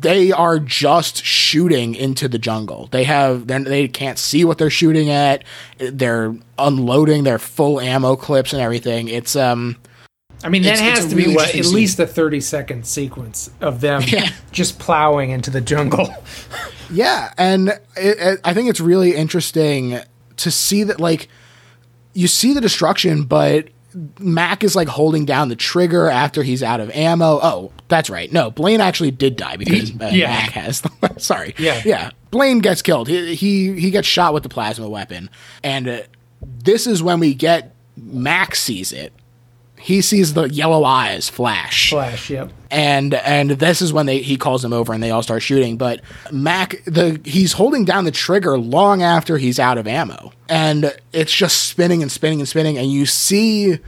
[0.00, 2.88] they are just shooting into the jungle.
[2.90, 5.44] They have they can't see what they're shooting at.
[5.78, 9.08] They're unloading their full ammo clips and everything.
[9.08, 9.76] It's um
[10.44, 14.02] I mean, that has to be what at least a thirty second sequence of them
[14.06, 14.30] Yeah.
[14.52, 16.14] just plowing into the jungle.
[16.90, 19.98] yeah, and it, it, I think it's really interesting
[20.36, 21.28] to see that like
[22.14, 23.68] you see the destruction, but
[24.18, 27.38] Mac is like holding down the trigger after he's out of ammo.
[27.42, 28.32] Oh, that's right.
[28.32, 30.28] No, Blaine actually did die because uh, Yeah.
[30.28, 30.82] Mac has.
[31.16, 31.54] sorry.
[31.58, 31.80] Yeah.
[31.84, 32.10] yeah.
[32.30, 33.08] Blaine gets killed.
[33.08, 35.30] He he, he gets shot with the plasma weapon,
[35.62, 36.00] and uh,
[36.42, 39.12] this is when we get Mac sees it.
[39.80, 42.30] He sees the yellow eyes flash Flash.
[42.30, 42.52] Yep.
[42.70, 45.76] and and this is when they he calls them over and they all start shooting
[45.76, 46.00] but
[46.32, 51.32] mac the he's holding down the trigger long after he's out of ammo and it's
[51.32, 53.78] just spinning and spinning and spinning and you see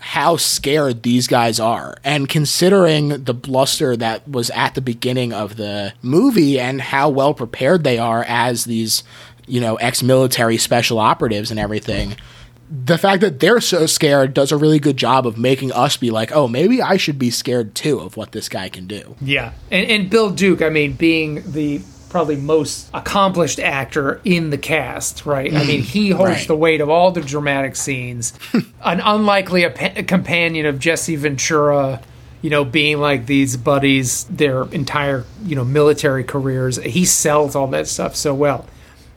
[0.00, 1.96] how scared these guys are.
[2.04, 7.34] And considering the bluster that was at the beginning of the movie and how well
[7.34, 9.02] prepared they are as these,
[9.48, 12.16] you know, ex military special operatives and everything,
[12.70, 16.10] the fact that they're so scared does a really good job of making us be
[16.10, 19.16] like, oh, maybe I should be scared too of what this guy can do.
[19.20, 24.56] Yeah, and, and Bill Duke, I mean, being the probably most accomplished actor in the
[24.58, 25.52] cast, right?
[25.52, 25.84] I mean, mm.
[25.84, 26.46] he holds Right.
[26.48, 28.32] the weight of all the dramatic scenes.
[28.82, 32.00] An unlikely ap- companion of Jesse Ventura,
[32.40, 36.76] you know, being like these buddies their entire, you know, military careers.
[36.82, 38.64] He sells all that stuff so well.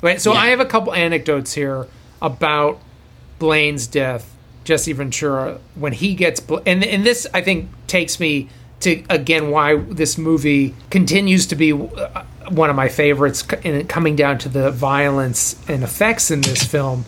[0.02, 0.40] Right, so Yeah.
[0.40, 1.88] I have a couple anecdotes here
[2.22, 2.78] about
[3.42, 8.50] Blaine's death, Jesse Ventura, when he gets and and this I think takes me
[8.82, 14.16] to again why this movie continues to be uh, one of my favorites, and coming
[14.16, 17.06] down to the violence and effects in this film.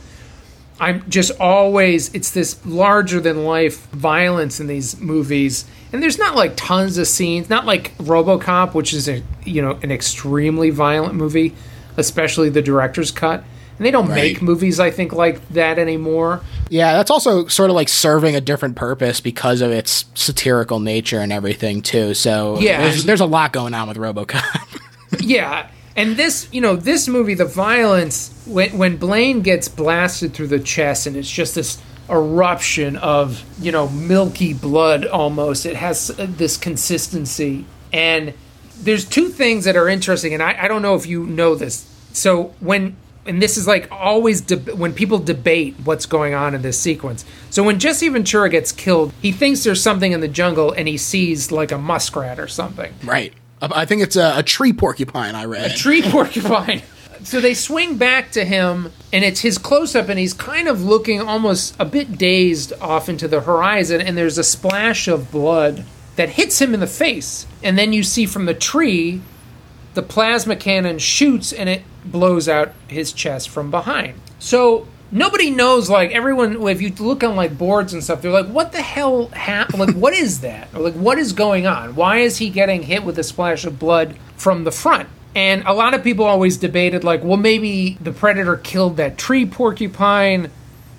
[0.80, 6.36] I'm just always it's this larger than life violence in these movies, and there's not
[6.36, 11.14] like tons of scenes, not like RoboCop, which is a you know an extremely violent
[11.14, 11.54] movie,
[11.96, 13.44] especially the director's cut.
[13.78, 16.42] And they don't make movies, I think, like that anymore.
[16.70, 21.20] Yeah, that's also sort of like serving a different purpose because of its satirical nature
[21.20, 22.14] and everything too.
[22.14, 22.82] So Yeah.
[22.82, 24.80] there's, there's a lot going on with RoboCop.
[25.20, 30.48] yeah and this you know this movie the violence when when blaine gets blasted through
[30.48, 36.10] the chest and it's just this eruption of you know milky blood almost it has
[36.20, 38.34] uh, this consistency and
[38.82, 41.88] there's two things that are interesting and i, I don't know if you know this
[42.12, 42.96] so when
[43.26, 47.26] and this is like always deb- when people debate what's going on in this sequence
[47.50, 50.98] so when jesse ventura gets killed he thinks there's something in the jungle and he
[50.98, 53.34] sees like a muskrat or something right.
[53.62, 55.36] I I think it's a, a tree porcupine.
[55.36, 55.72] I read.
[55.72, 56.82] A tree porcupine.
[57.24, 60.84] So they swing back to him, and it's his close up, and he's kind of
[60.84, 65.86] looking almost a bit dazed off into the horizon, and there's a splash of blood
[66.18, 67.48] that hits him in the face.
[67.64, 69.22] And then you see from the tree,
[69.94, 74.20] the plasma cannon shoots and it blows out his chest from behind.
[74.40, 78.48] So nobody knows, like, everyone, if you look on, like, boards and stuff, they're like,
[78.48, 79.80] what the hell happened?
[79.80, 80.70] Like, what is that?
[80.74, 81.96] Or, like, what is going on?
[81.96, 85.08] Why is he getting hit with a splash of blood from the front?
[85.36, 89.46] And a lot of people always debated, like, well, maybe the predator killed that tree
[89.46, 90.52] porcupine.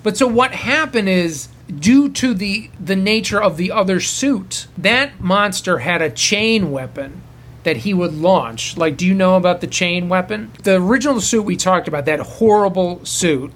[0.03, 5.19] But so what happened is due to the the nature of the other suit, that
[5.19, 7.21] monster had a chain weapon
[7.65, 8.77] that he would launch.
[8.77, 10.51] Like, do you know about the chain weapon?
[10.63, 13.51] The original suit we talked about, that horrible suit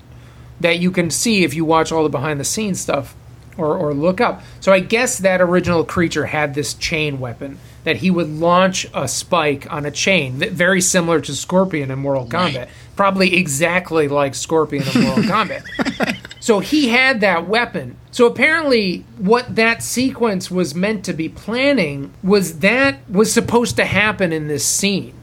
[0.59, 3.15] that you can see if you watch all the behind the scenes stuff
[3.55, 4.41] or, or look up.
[4.59, 9.07] So I guess that original creature had this chain weapon that he would launch a
[9.07, 12.69] spike on a chain, very similar to Scorpion in Mortal Kombat.
[12.95, 16.17] Probably exactly like Scorpion in Mortal Kombat.
[16.49, 17.95] So he had that weapon.
[18.09, 23.85] So apparently, what that sequence was meant to be planning was that was supposed to
[23.85, 25.13] happen in this scene.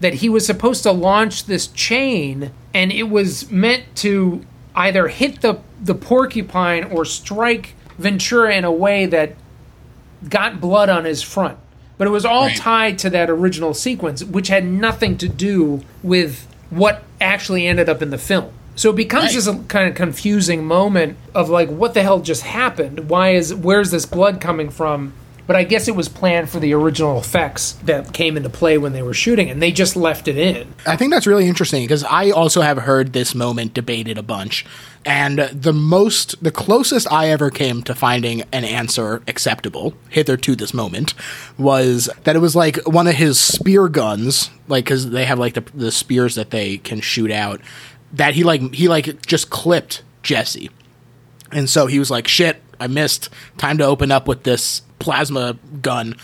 [0.00, 5.42] That he was supposed to launch this chain, and it was meant to either hit
[5.42, 9.34] the the porcupine or strike Ventura in a way that
[10.26, 11.58] got blood on his front.
[11.98, 12.56] But it was all Right.
[12.56, 18.00] tied to that original sequence, which had nothing to do with what actually ended up
[18.00, 18.52] in the film.
[18.74, 19.32] So it becomes Right.
[19.34, 23.10] just a kind of confusing moment of like, what the hell just happened?
[23.10, 25.12] Why is where's this blood coming from?
[25.44, 28.92] But I guess it was planned for the original effects that came into play when
[28.92, 30.72] they were shooting, and they just left it in.
[30.86, 34.64] I think that's really interesting because I also have heard this moment debated a bunch.
[35.04, 40.72] And the most, the closest I ever came to finding an answer acceptable hitherto this
[40.72, 41.12] moment
[41.58, 45.54] was that it was like one of his spear guns, like, because they have like
[45.54, 47.60] the, the spears that they can shoot out,
[48.12, 50.70] that he like, he like just clipped Jesse.
[51.50, 53.28] And so he was like, shit, I missed.
[53.58, 56.16] Time to open up with this plasma gun.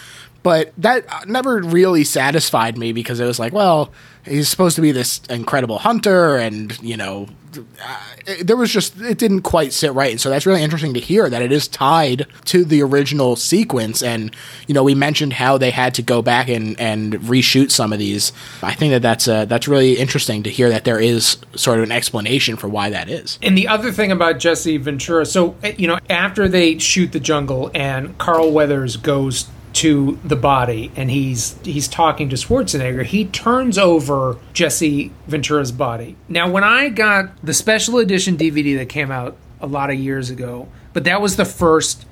[0.42, 3.92] But that never really satisfied me because it was like, well,
[4.24, 7.26] he's supposed to be this incredible hunter, and, you know,
[7.56, 10.12] uh, it- there was just, it didn't quite sit right.
[10.12, 14.02] And so that's really interesting to hear that it is tied to the original sequence.
[14.02, 14.30] And,
[14.68, 17.98] you know, we mentioned how they had to go back and, and reshoot some of
[17.98, 18.32] these.
[18.62, 21.84] I think that that's, uh, that's really interesting to hear that there is sort of
[21.84, 23.38] an explanation for why that is.
[23.42, 27.20] And the other thing about Jesse Ventura, so uh, you know, after they shoot the
[27.20, 29.48] jungle and Carl Weathers goes
[29.78, 36.16] to the body and he's he's talking to Schwarzenegger, he turns over Jesse Ventura's body.
[36.28, 40.30] Now, when I got the special edition DVD that came out a lot of years
[40.30, 42.06] ago, but that was the first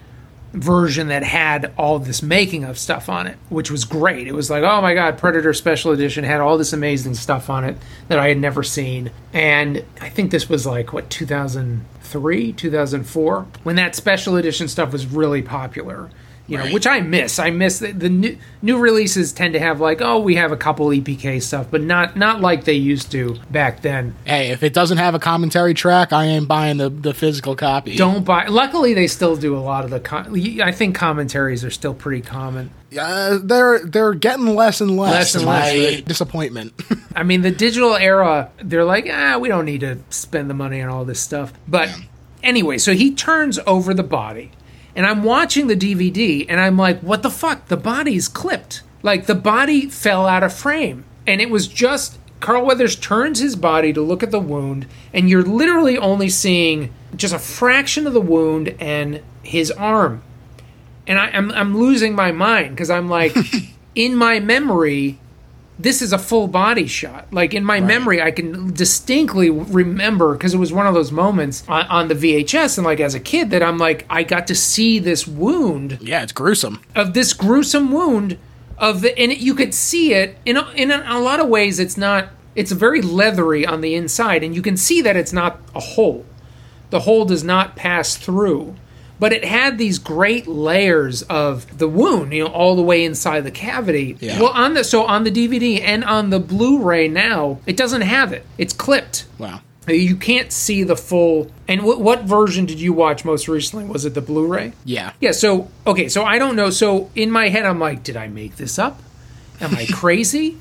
[0.52, 4.28] version that had all this making of stuff on it, which was great.
[4.28, 7.64] It was like, oh my god, Predator Special Edition had all this amazing stuff on
[7.64, 9.10] it that I had never seen.
[9.32, 15.06] And I think this was like what 2003, 2004, when that special edition stuff was
[15.06, 16.10] really popular.
[16.46, 17.38] You know, which I miss.
[17.38, 20.56] I miss the, the new, new releases tend to have like, oh, we have a
[20.56, 24.14] couple EPK stuff, but not not like they used to back then.
[24.24, 27.96] Hey, if it doesn't have a commentary track, I ain't buying the, the physical copy.
[27.96, 28.46] Don't buy.
[28.46, 30.00] Luckily, they still do a lot of the.
[30.00, 32.70] Com- I think commentaries are still pretty common.
[32.98, 35.12] Uh, they're they're getting less and less.
[35.12, 35.74] Less and less.
[35.74, 36.72] my disappointment.
[37.16, 40.80] I mean, the digital era, they're like, ah, we don't need to spend the money
[40.80, 41.52] on all this stuff.
[41.66, 41.90] But
[42.42, 44.52] anyway, so he turns over the body,
[44.96, 47.68] and I'm watching the DVD, and I'm like, what the fuck?
[47.68, 48.82] The body's clipped.
[49.02, 51.04] Like, the body fell out of frame.
[51.26, 55.28] And it was just Carl Weathers turns his body to look at the wound, and
[55.28, 60.22] you're literally only seeing just a fraction of the wound and his arm.
[61.06, 63.36] And I, I'm, I'm losing my mind because I'm like,
[63.94, 65.18] in my memory,
[65.78, 67.32] this is a full body shot.
[67.32, 71.64] Like in my memory, I can distinctly remember because it was one of those moments
[71.68, 74.54] on, on the VHS, and like as a kid, that I'm like, I got to
[74.54, 76.80] see this wound yeah, it's gruesome.
[76.94, 78.38] of this gruesome wound
[78.78, 81.78] of the, and you could see it in a, in a, a lot of ways.
[81.78, 82.30] It's not.
[82.54, 86.24] It's very leathery on the inside, and you can see that it's not a hole.
[86.88, 88.76] The hole does not pass through,
[89.18, 93.42] but it had these great layers of the wound, you know, all the way inside
[93.42, 94.16] the cavity.
[94.20, 94.40] Yeah.
[94.40, 98.32] Well, on the so on the DVD and on the Blu-ray now, it doesn't have
[98.32, 98.44] it.
[98.58, 99.26] It's clipped.
[99.38, 99.60] Wow.
[99.88, 101.50] You can't see the full.
[101.68, 103.84] And wh- what version did you watch most recently?
[103.84, 104.72] Was it the Blu-ray?
[104.84, 105.12] Yeah.
[105.20, 106.70] Yeah, so okay, so I don't know.
[106.70, 109.00] So in my head I'm like, did I make this up?
[109.60, 110.58] Am I crazy?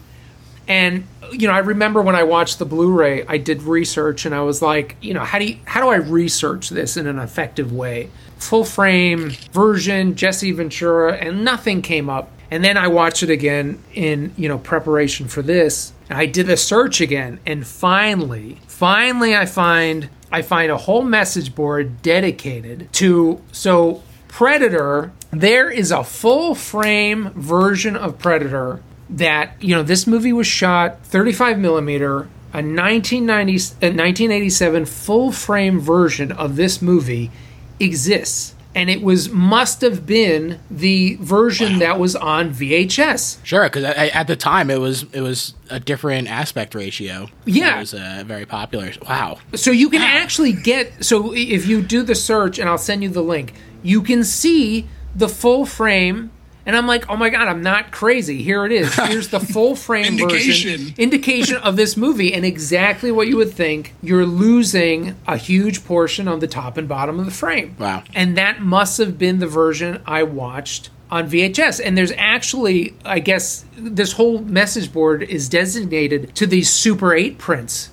[0.68, 4.42] And you know, I remember when I watched the Blu-ray, I did research and I
[4.42, 7.72] was like, you know, how do you, how do I research this in an effective
[7.72, 8.10] way?
[8.38, 12.32] Full frame version, Jesse Ventura, and nothing came up.
[12.52, 15.94] And then I watched it again in, you know, preparation for this.
[16.10, 21.02] And I did a search again and finally, finally I find I find a whole
[21.02, 29.62] message board dedicated to so Predator, there is a full frame version of Predator that,
[29.62, 36.32] you know, this movie was shot 35 millimeter, a 1990, a 1987 full frame version
[36.32, 37.32] of this movie
[37.80, 38.54] exists.
[38.74, 43.38] And it was must have been the version that was on VHS.
[43.46, 47.30] Sure, because at the time it was it was a different aspect ratio.
[47.46, 47.78] Yeah.
[47.78, 48.92] it was uh, very popular.
[49.08, 49.38] Wow.
[49.54, 53.08] So you can actually get so if you do the search and I'll send you
[53.08, 56.32] the link, you can see the full frame
[56.66, 58.42] and I'm like, "Oh my god, I'm not crazy.
[58.42, 58.94] Here it is.
[59.08, 60.94] Here's the full frame version Indication.
[60.98, 63.94] indication of this movie and exactly what you would think.
[64.02, 67.76] You're losing a huge portion of the top and bottom of the frame.
[67.80, 68.04] Wow.
[68.14, 71.80] And that must have been the version I watched on VHS.
[71.84, 77.38] And there's actually, I guess, this whole message board is designated to these Super 8
[77.38, 77.92] prints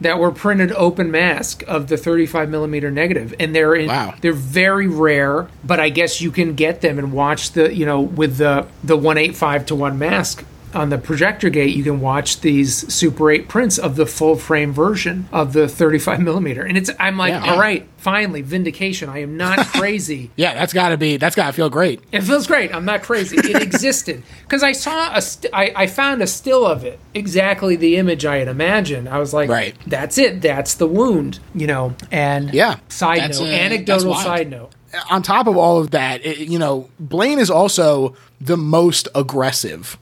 [0.00, 4.14] that were printed open mask of the 35 millimeter negative and they're in Wow.
[4.20, 8.00] they're very rare but i guess you can get them and watch the you know
[8.00, 10.44] with the the 185 to 1 mask
[10.74, 14.72] on the projector gate you can watch these super 8 prints of the full frame
[14.72, 17.52] version of the 35 millimeter and it's i'm like Yeah.
[17.52, 21.46] all right finally vindication i am not crazy Yeah, that's got to be that's got
[21.48, 22.00] to feel great.
[22.12, 22.74] it feels great.
[22.74, 23.36] I'm not crazy.
[23.36, 25.20] It existed because I saw a.
[25.20, 29.08] St- I, I found a still of it, exactly the image I had imagined.
[29.08, 29.74] I was like, Right.
[29.86, 30.40] that's it.
[30.40, 31.94] That's the wound, you know.
[32.10, 32.78] And Yeah.
[32.88, 34.70] Side note, uh, that's anecdotal side note.
[35.10, 39.98] on top of all of that, it, you know, Blaine is also the most aggressive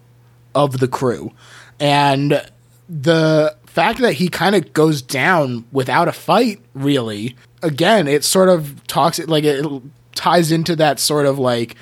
[0.55, 1.33] of the crew.
[1.81, 2.45] And
[2.89, 8.49] the fact that he kind of goes down without a fight, really, again, it sort
[8.49, 9.65] of talks, like, it
[10.15, 11.77] ties into that sort of like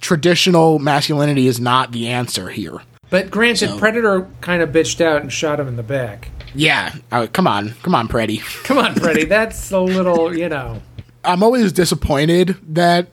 [0.00, 2.78] traditional masculinity is not the answer here.
[3.10, 6.30] But granted, So- Predator kind of bitched out and shot him in the back.
[6.54, 6.94] Yeah.
[7.10, 7.70] Uh, come on.
[7.82, 8.40] Come on, Preddy.
[8.64, 9.24] Come on, Freddy.
[9.24, 10.80] that's a little, you know.
[11.24, 13.08] I'm always disappointed that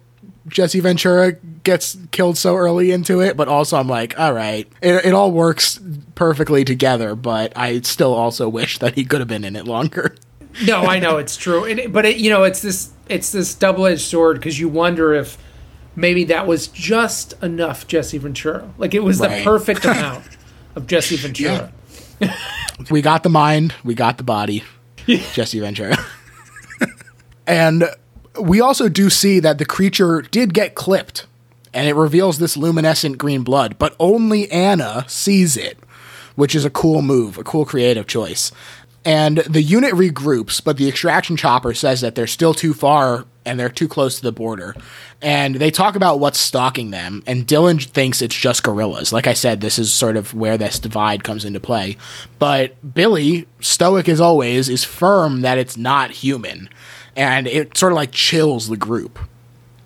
[0.47, 1.33] Jesse Ventura
[1.63, 5.31] gets killed so early into it, but also I'm like, all right, it, it all
[5.31, 5.79] works
[6.15, 10.15] perfectly together, but I still also wish that he could have been in it longer.
[10.65, 13.85] No, I know it's true, and but it, you know, it's this it's this double
[13.85, 15.37] edged sword because you wonder if
[15.95, 20.25] maybe that was just enough Jesse Ventura, like it was the perfect amount
[20.75, 21.71] of Jesse Ventura.
[22.89, 24.65] We got the mind, we got the body,
[25.07, 25.95] Jesse Ventura.
[27.47, 27.85] and
[28.39, 31.27] we also do see that the creature did get clipped,
[31.73, 35.77] and it reveals this luminescent green blood, but only Anna sees it,
[36.35, 38.51] which is a cool move, a cool creative choice.
[39.03, 43.59] And the unit regroups, but the extraction chopper says that they're still too far and
[43.59, 44.75] they're too close to the border.
[45.23, 49.11] And they talk about what's stalking them, and Dillon thinks it's just guerrillas.
[49.11, 51.97] Like I said, this is sort of where this divide comes into play.
[52.37, 56.69] But Billy, stoic as always, is firm that it's not human.
[57.15, 59.19] and it sort of like chills the group,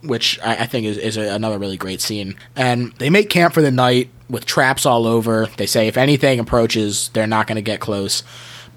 [0.08, 2.36] which I, I think is, is a, another really great scene.
[2.56, 5.48] And they make camp for the night with traps all over.
[5.58, 8.24] They say if anything approaches, they're not going to get close.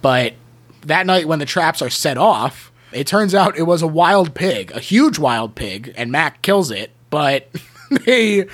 [0.02, 0.34] But
[0.82, 4.34] that night, when the traps are set off, it turns out it was a wild
[4.34, 6.90] pig, a huge wild pig, and Mac kills it.
[7.10, 7.48] But
[8.06, 8.46] they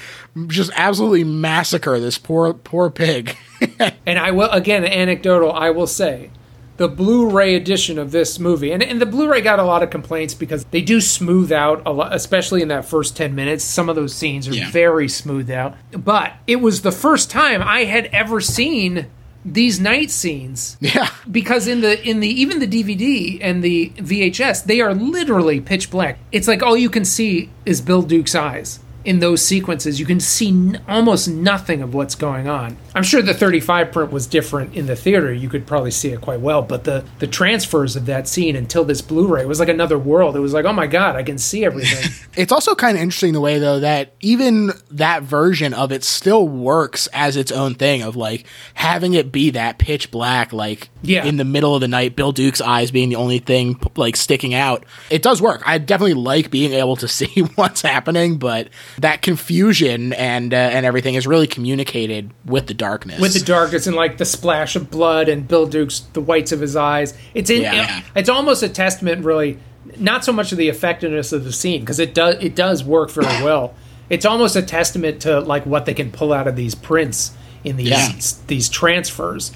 [0.46, 3.36] just absolutely massacre this poor poor pig.
[4.04, 5.50] And I will again anecdotal.
[5.50, 6.30] I will say,
[6.76, 10.34] the Blu-ray edition of this movie, and, and the Blu-ray got a lot of complaints
[10.34, 13.62] because they do smooth out a lot, especially in that first ten minutes.
[13.64, 14.70] Some of those scenes are Yeah.
[14.70, 15.76] very smoothed out.
[15.92, 19.06] But it was the first time I had ever seen
[19.46, 24.64] these night scenes yeah, because in the in the even the DVD and the VHS
[24.64, 26.18] they are literally pitch black.
[26.32, 30.00] It's like all you can see is Bill Duke's eyes in those sequences.
[30.00, 32.76] You can see n- almost nothing of what's going on.
[32.94, 35.32] I'm sure the 35 print was different in the theater.
[35.32, 38.84] You could probably see it quite well, but the the transfers of that scene until
[38.84, 40.36] this Blu-ray was like another world.
[40.36, 43.32] It was like, "Oh my god, I can see everything." It's also kind of interesting
[43.32, 48.02] the way though that even that version of it still works as its own thing
[48.02, 48.44] of like
[48.74, 51.24] having it be that pitch black like Yeah.
[51.24, 54.52] in the middle of the night Bill Duke's eyes being the only thing like sticking
[54.52, 54.84] out.
[55.10, 55.62] It does work.
[55.64, 58.68] I definitely like being able to see what's happening, but
[58.98, 63.20] that confusion and uh, and everything is really communicated with the darkness.
[63.20, 66.60] with the darkness and like the splash of blood and Bill Duke's the whites of
[66.60, 67.16] his eyes.
[67.34, 68.02] It's in, Yeah.
[68.14, 69.58] it's almost a testament, really,
[69.98, 73.10] not so much of the effectiveness of the scene because it does it does work
[73.10, 73.74] very well.
[74.10, 77.32] It's almost a testament to like what they can pull out of these prints
[77.64, 78.12] in these Yeah.
[78.46, 79.52] these transfers.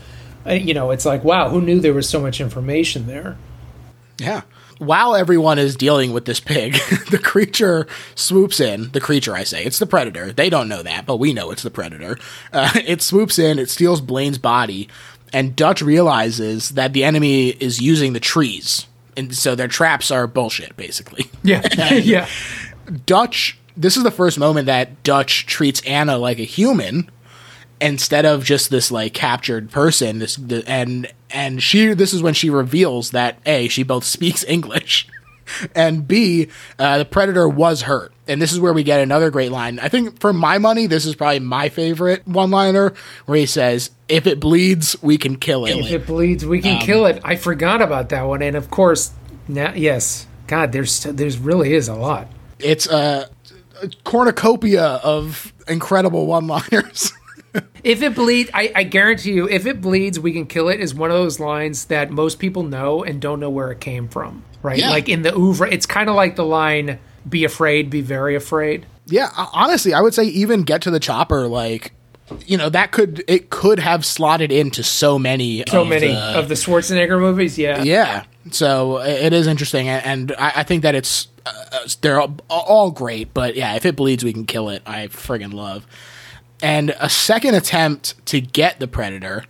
[0.46, 3.36] Uh, you know, it's like wow, who knew there was so much information there?
[4.18, 4.42] Yeah.
[4.78, 6.74] While everyone is dealing with this pig,
[7.10, 8.90] the creature swoops in.
[8.92, 10.32] The creature, I say, it's the predator.
[10.32, 12.18] They don't know that, but we know it's the predator.
[12.52, 14.88] Uh, it swoops in, it steals Blaine's body,
[15.32, 18.86] and Dutch realizes that the enemy is using the trees.
[19.16, 21.28] And so their traps are bullshit, basically.
[21.42, 22.28] Yeah, yeah.
[23.04, 27.10] Dutch, this is the first moment that Dutch treats Anna like a human
[27.80, 32.34] instead of just this like captured person this the, and and she this is when
[32.34, 35.08] she reveals that a she both speaks english
[35.74, 36.48] and b
[36.78, 38.12] uh, the predator was hurt.
[38.30, 39.78] And this is where we get another great line.
[39.78, 42.92] I think for my money this is probably my favorite one liner
[43.24, 46.78] where he says if it bleeds we can kill it, If it bleeds, we can
[46.80, 47.20] kill it.
[47.24, 49.12] I forgot about that one, and of course,
[49.48, 52.28] now yes, God, there's there's really is a lot.
[52.58, 53.30] it's a,
[53.82, 57.12] a cornucopia of incredible one liners
[57.82, 60.80] If it bleeds, I, I guarantee you, if it bleeds, we can kill it.
[60.80, 64.08] Is one of those lines that most people know and don't know where it came
[64.08, 64.78] from, right?
[64.78, 64.90] Yeah.
[64.90, 68.86] Like in the oeuvre, it's kind of like the line "Be afraid, be very afraid."
[69.06, 71.92] Yeah, honestly, I would say even get to the chopper, like
[72.46, 76.38] you know, that could it could have slotted into so many, So of many the-
[76.38, 78.24] of the Schwarzenegger movies, yeah, yeah.
[78.50, 83.34] So it is interesting, and, I think that it's uh, uh, they're all, all great,
[83.34, 84.82] but yeah, if it bleeds, we can kill it.
[84.86, 85.86] I friggin' love.
[86.62, 89.44] And a second attempt to get the predator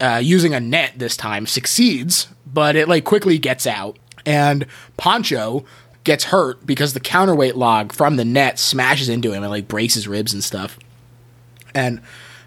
[0.00, 3.96] uh, using a net this time succeeds, but it like quickly gets out,
[4.26, 5.64] and Poncho
[6.04, 9.94] gets hurt because the counterweight log from the net smashes into him and like breaks
[9.94, 10.78] his ribs and stuff.
[11.74, 12.00] And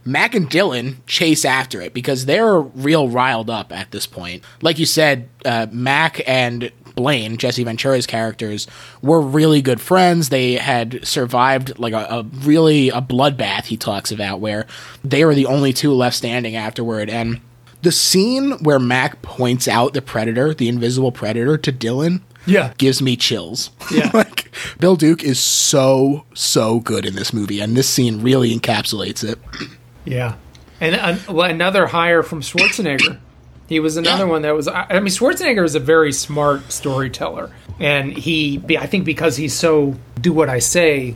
[0.03, 4.43] Mac and Dillon chase after it because they're real riled up at this point.
[4.61, 8.67] Like you said, uh, Mac and Blaine, Jesse Ventura's characters,
[9.01, 10.29] were really good friends.
[10.29, 14.67] They had survived like a, a really a bloodbath he talks about where
[15.03, 17.09] they were the only two left standing afterward.
[17.09, 17.41] And
[17.81, 22.73] the scene where Mac points out the predator, the invisible predator, to Dillon yeah.
[22.77, 23.71] gives me chills.
[23.91, 24.11] Yeah.
[24.13, 29.27] like Bill Duke is so so good in this movie, and this scene really encapsulates
[29.27, 29.39] it.
[30.05, 30.35] Yeah,
[30.79, 33.19] and uh, well, another hire from Schwarzenegger.
[33.71, 34.29] He was another Yeah.
[34.31, 34.67] one that was.
[34.67, 39.95] I mean, Schwarzenegger is a very smart storyteller, and he, I think, because he's so
[40.19, 41.15] do what I say.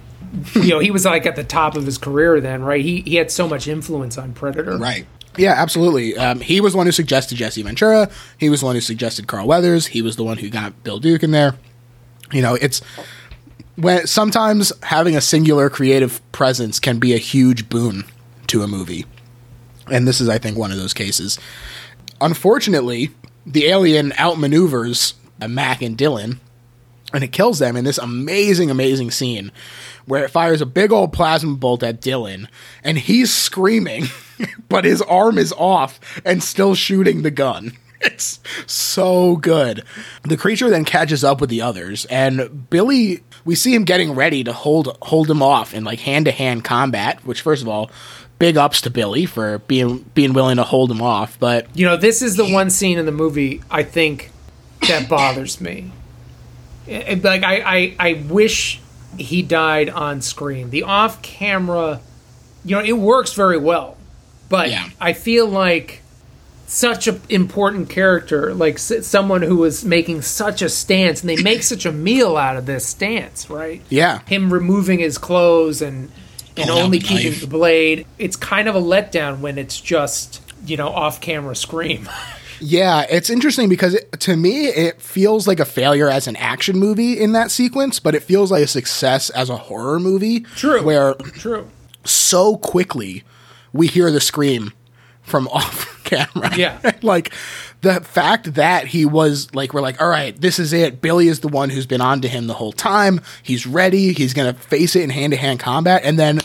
[0.53, 2.79] You know, he was like at the top of his career then, right?
[2.81, 4.77] He he had so much influence on Predator.
[4.77, 5.05] Right.
[5.37, 6.15] Yeah, absolutely.
[6.17, 8.09] Um, he was the one who suggested Jesse Ventura.
[8.37, 9.87] He was the one who suggested Carl Weathers.
[9.87, 11.55] He was the one who got Bill Duke in there.
[12.31, 12.79] You know, it's
[13.75, 18.05] when sometimes having a singular creative presence can be a huge boon
[18.47, 19.05] to a movie.
[19.91, 21.37] And this is, I think, one of those cases.
[22.21, 23.11] Unfortunately,
[23.45, 25.13] the alien outmaneuvers
[25.47, 26.39] Mac and Dillon,
[27.13, 29.51] and it kills them in this amazing, amazing scene
[30.05, 32.47] where it fires a big old plasma bolt at Dillon,
[32.83, 34.05] and he's screaming,
[34.69, 37.73] but his arm is off and still shooting the gun.
[38.01, 39.83] It's so good.
[40.23, 43.23] The creature then catches up with the others, and Billy.
[43.45, 46.63] We see him getting ready to hold hold him off in like hand to hand
[46.63, 47.25] combat.
[47.25, 47.89] Which, first of all,
[48.39, 51.37] big ups to Billy for being being willing to hold him off.
[51.39, 54.31] But You know, this is the one scene in the movie I think
[54.87, 55.91] that bothers me.
[56.87, 58.79] It- like I, I, I wish
[59.17, 60.69] he died on screen.
[60.69, 62.01] The off camera,
[62.63, 63.97] you know, it works very well,
[64.49, 64.89] but Yeah.
[64.99, 66.01] I feel like
[66.67, 71.41] such an important character, like s- someone who was making such a stance, and they
[71.41, 73.81] make such a meal out of this stance, right?
[73.89, 74.19] Yeah.
[74.25, 76.11] Him removing his clothes and
[76.57, 77.41] and Pulling only keeping knife.
[77.41, 78.05] the blade.
[78.17, 82.09] It's kind of a letdown when it's just you know off camera scream.
[82.61, 86.79] Yeah, it's interesting because it, to me, it feels like a failure as an action
[86.79, 90.39] movie in that sequence, but it feels like a success as a horror movie.
[90.39, 90.81] True.
[90.81, 91.67] Where True.
[92.05, 93.23] so quickly
[93.73, 94.71] we hear the scream
[95.21, 96.55] from off camera.
[96.55, 96.93] Yeah.
[97.01, 97.33] like
[97.85, 101.01] the fact that he was like, we're like, all right, this is it.
[101.01, 103.21] Billy is the one who's been on to him the whole time.
[103.43, 104.11] He's ready.
[104.11, 106.01] He's going to face it in hand to hand combat.
[106.03, 106.41] And then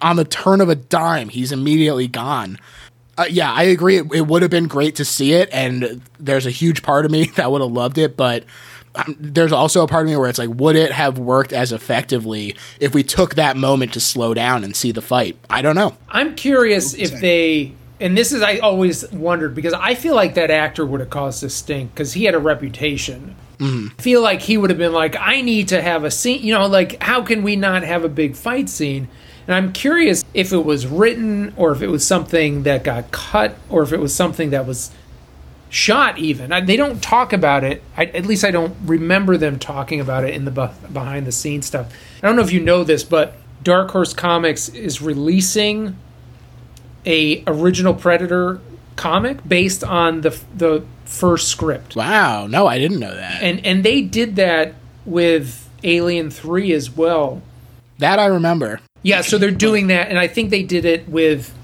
[0.00, 2.58] on the turn of a dime, he's immediately gone.
[3.18, 3.98] Uh, yeah, I agree.
[3.98, 7.10] It, it would have been great to see it, and there's a huge part of
[7.10, 8.16] me that would have loved it.
[8.16, 8.44] But
[8.94, 11.72] um, there's also a part of me where it's like, would it have worked as
[11.72, 15.36] effectively if we took that moment to slow down and see the fight?
[15.50, 15.94] I don't know.
[16.08, 20.50] I'm curious if they, and this is I always wondered because I feel like that
[20.50, 23.36] actor would have caused a stink because he had a reputation.
[23.58, 23.88] Mm-hmm.
[23.98, 26.42] I feel like he would have been like, I need to have a scene.
[26.42, 29.08] You know, like how can we not have a big fight scene?
[29.46, 33.56] And I'm curious if it was written or if it was something that got cut
[33.68, 34.90] or if it was something that was
[35.70, 39.56] shot even I, they don't talk about it I, at least i don't remember them
[39.56, 42.58] talking about it in the beh- behind the scenes stuff i don't know if you
[42.58, 45.96] know this but dark horse comics is releasing
[47.06, 48.60] a original predator
[48.96, 53.42] comic based on the the first script Wow, no, I didn't know that.
[53.42, 54.74] and and they did that
[55.06, 57.42] with alien 3 as well
[57.98, 58.80] that I remember.
[59.02, 61.54] yeah, so they're doing that, and I think they did it with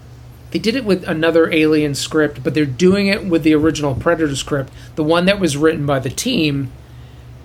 [0.51, 4.37] they did it with another Alien script, but they're doing it with the original Predator
[4.37, 6.71] script, the one that was written by the team,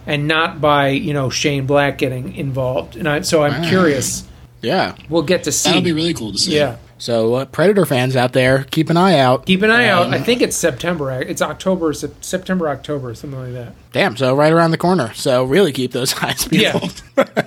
[0.05, 2.95] and not by you know Shane Black getting involved.
[2.95, 4.25] And I, so I'm curious.
[4.61, 4.95] Yeah.
[5.09, 5.69] We'll get to see.
[5.69, 6.55] That'll be really cool to see.
[6.55, 6.77] yeah.
[7.01, 9.47] So uh, Predator fans out there, keep an eye out.
[9.47, 10.05] Keep an eye out.
[10.05, 11.11] Um, I think it's September.
[11.11, 13.73] It's October, September, October, something like that.
[13.91, 15.11] Damn, so right around the corner.
[15.15, 17.01] So really keep those eyes peeled.
[17.17, 17.45] Yeah.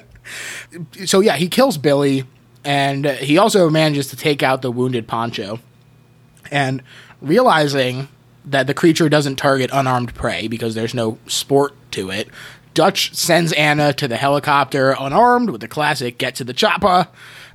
[1.07, 2.25] so yeah, he kills Billy,
[2.65, 5.61] and he also manages to take out the wounded Poncho.
[6.51, 6.83] And
[7.23, 8.09] realizing
[8.45, 12.29] that the creature doesn't target unarmed prey because there's no sport to it,
[12.75, 17.07] Dutch sends Anna to the helicopter unarmed with the classic "Get to the chopper,"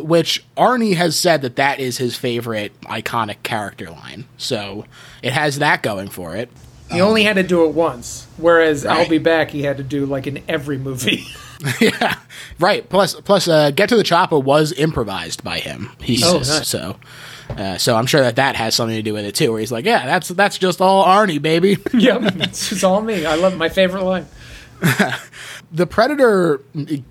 [0.04, 4.26] which Arnie has said that that is his favorite iconic character line.
[4.38, 4.86] So
[5.22, 6.50] it has that going for it.
[6.92, 9.52] He only had to do it once, whereas I'll be back.
[9.52, 11.26] He had to do like in every movie.
[11.82, 12.18] yeah,
[12.58, 12.88] right.
[12.90, 15.92] Plus, plus, uh, get to the chopper was improvised by him.
[16.02, 16.68] He Oh, says nice.
[16.70, 16.96] so.
[17.50, 19.52] Uh, so I'm sure that that has something to do with it too.
[19.52, 23.26] Where he's like, "Yeah, that's that's just all Arnie, baby." yep, it's all me.
[23.26, 24.26] I love my favorite line.
[25.72, 26.62] the predator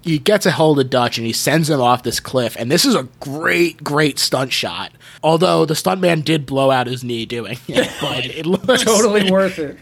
[0.02, 2.56] he gets a hold of Dutch and he sends him off this cliff.
[2.58, 4.92] And this is a great, great stunt shot.
[5.22, 9.58] Although the stuntman did blow out his knee doing it, but it looks Totally worth
[9.58, 9.76] it.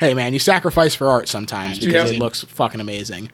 [0.00, 2.16] hey man, you sacrifice for art sometimes because Yeah.
[2.16, 3.30] it looks fucking amazing.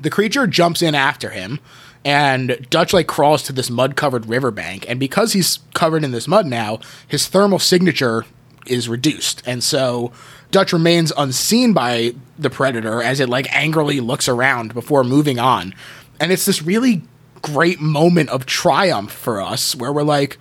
[0.00, 1.60] The creature jumps in after him,
[2.04, 4.84] and Dutch like crawls to this mud covered riverbank.
[4.88, 8.26] And because he's covered in this mud now, his thermal signature
[8.66, 9.42] is reduced.
[9.46, 10.12] And so
[10.50, 15.74] Dutch remains unseen by the predator as it like angrily looks around before moving on.
[16.20, 17.02] And it's this really
[17.42, 20.38] great moment of triumph for us where we're like,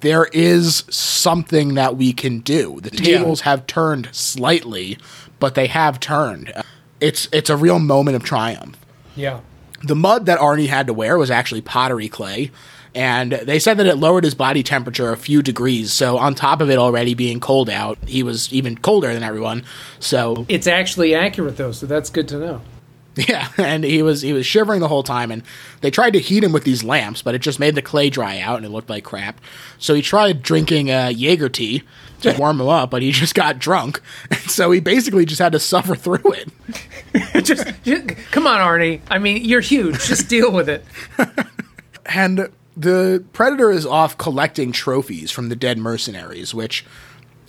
[0.00, 2.80] there is something that we can do.
[2.80, 4.98] The tables have turned slightly,
[5.38, 6.52] but they have turned.
[7.00, 8.76] It's it's a real moment of triumph.
[9.14, 9.40] Yeah.
[9.84, 12.50] The mud that Arnie had to wear was actually pottery clay,
[12.94, 15.92] and they said that it lowered his body temperature a few degrees.
[15.92, 19.64] So on top of it already being cold out, he was even colder than everyone.
[19.98, 22.60] So It's actually accurate though, so that's good to know.
[23.28, 25.42] yeah, and he was he was shivering the whole time, and
[25.82, 28.40] they tried to heat him with these lamps, but it just made the clay dry
[28.40, 29.38] out, and it looked like crap.
[29.78, 31.82] So he tried drinking uh, Jaeger tea
[32.22, 34.00] to warm him up, but he just got drunk,
[34.30, 37.44] and so he basically just had to suffer through it.
[37.44, 39.02] just, just come on, Arnie.
[39.10, 40.06] I mean, you're huge.
[40.06, 40.82] Just deal with it.
[42.06, 46.84] And the predator is off collecting trophies from the dead mercenaries, which,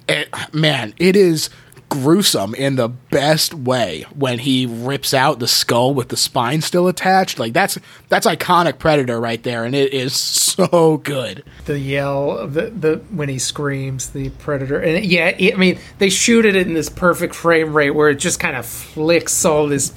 [0.08, 1.50] it, man, it is
[1.94, 6.88] gruesome in the best way when he rips out the skull with the spine still
[6.88, 7.38] attached.
[7.38, 7.78] Like that's
[8.10, 11.44] that's iconic predator right there, and it is so good.
[11.66, 16.10] The yell the, the when he screams, the predator, and yeah, it, I mean, they
[16.10, 19.94] shoot it in this perfect frame rate where it just kind of flicks all this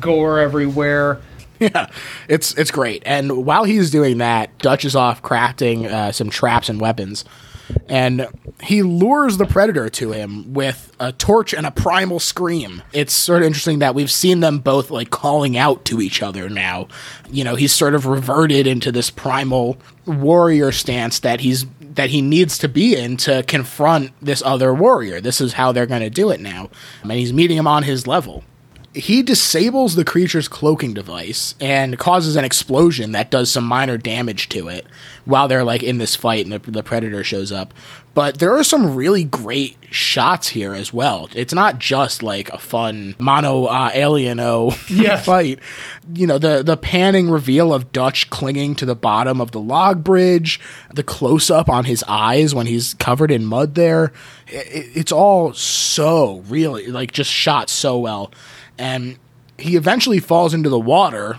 [0.00, 1.20] gore everywhere.
[1.60, 1.88] Yeah,
[2.28, 3.02] it's it's great.
[3.06, 7.24] And while he's doing that, Dutch is off crafting uh, some traps and weapons.
[7.88, 8.28] And
[8.62, 12.82] he lures the predator to him with a torch and a primal scream.
[12.92, 16.48] It's sort of interesting that we've seen them both like calling out to each other
[16.48, 16.88] now.
[17.30, 22.22] You know, he's sort of reverted into this primal warrior stance that he's that he
[22.22, 25.20] needs to be in to confront this other warrior.
[25.20, 26.70] This is how they're going to do it now.
[27.02, 28.44] I And he's meeting him on his level
[28.96, 34.48] he disables the creature's cloaking device and causes an explosion that does some minor damage
[34.48, 34.86] to it
[35.26, 37.74] while they're like in this fight and the, the predator shows up.
[38.14, 41.28] But there are some really great shots here as well.
[41.34, 45.18] It's not just like a fun mono uh, alieno Yeah.
[45.20, 45.58] fight.
[46.14, 50.02] You know the the panning reveal of dutch clinging to the bottom of the log
[50.02, 50.58] bridge
[50.94, 54.12] the close up on his eyes when he's covered in mud there.
[54.46, 58.32] It, it's all so really like just shot so well
[58.78, 59.18] and
[59.58, 61.38] he eventually falls into the water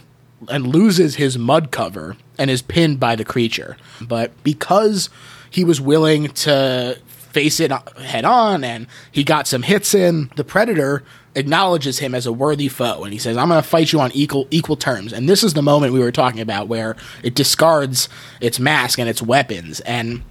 [0.50, 3.78] and loses his mud cover and is pinned by the creature.
[4.02, 5.10] But because
[5.50, 10.44] he was willing to face it head on and he got some hits in, the
[10.44, 11.04] predator
[11.36, 14.12] acknowledges him as a worthy foe and he says I'm going to fight you on
[14.14, 15.14] equal equal terms.
[15.14, 18.10] And this is the moment we were talking about where it discards
[18.42, 20.24] its mask and its weapons and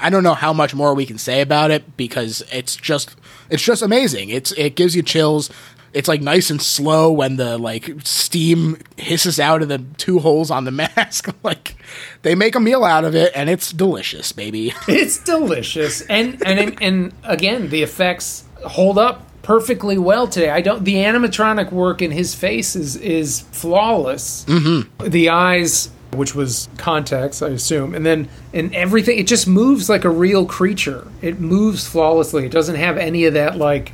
[0.00, 3.16] I don't know how much more we can say about it because it's just
[3.48, 4.28] it's just amazing.
[4.28, 5.50] It's it gives you chills.
[5.92, 10.50] It's like nice and slow when the like steam hisses out of the two holes
[10.50, 11.34] on the mask.
[11.42, 11.76] like
[12.22, 14.72] they make a meal out of it and it's delicious, baby.
[14.88, 20.50] It's delicious, and and and again, the effects hold up perfectly well today.
[20.50, 20.84] I don't.
[20.84, 24.44] The animatronic work in his face is is flawless.
[24.46, 25.08] Mm-hmm.
[25.08, 29.18] The eyes, which was context, I assume, and then and everything.
[29.18, 31.06] It just moves like a real creature.
[31.22, 32.46] It moves flawlessly.
[32.46, 33.92] It doesn't have any of that like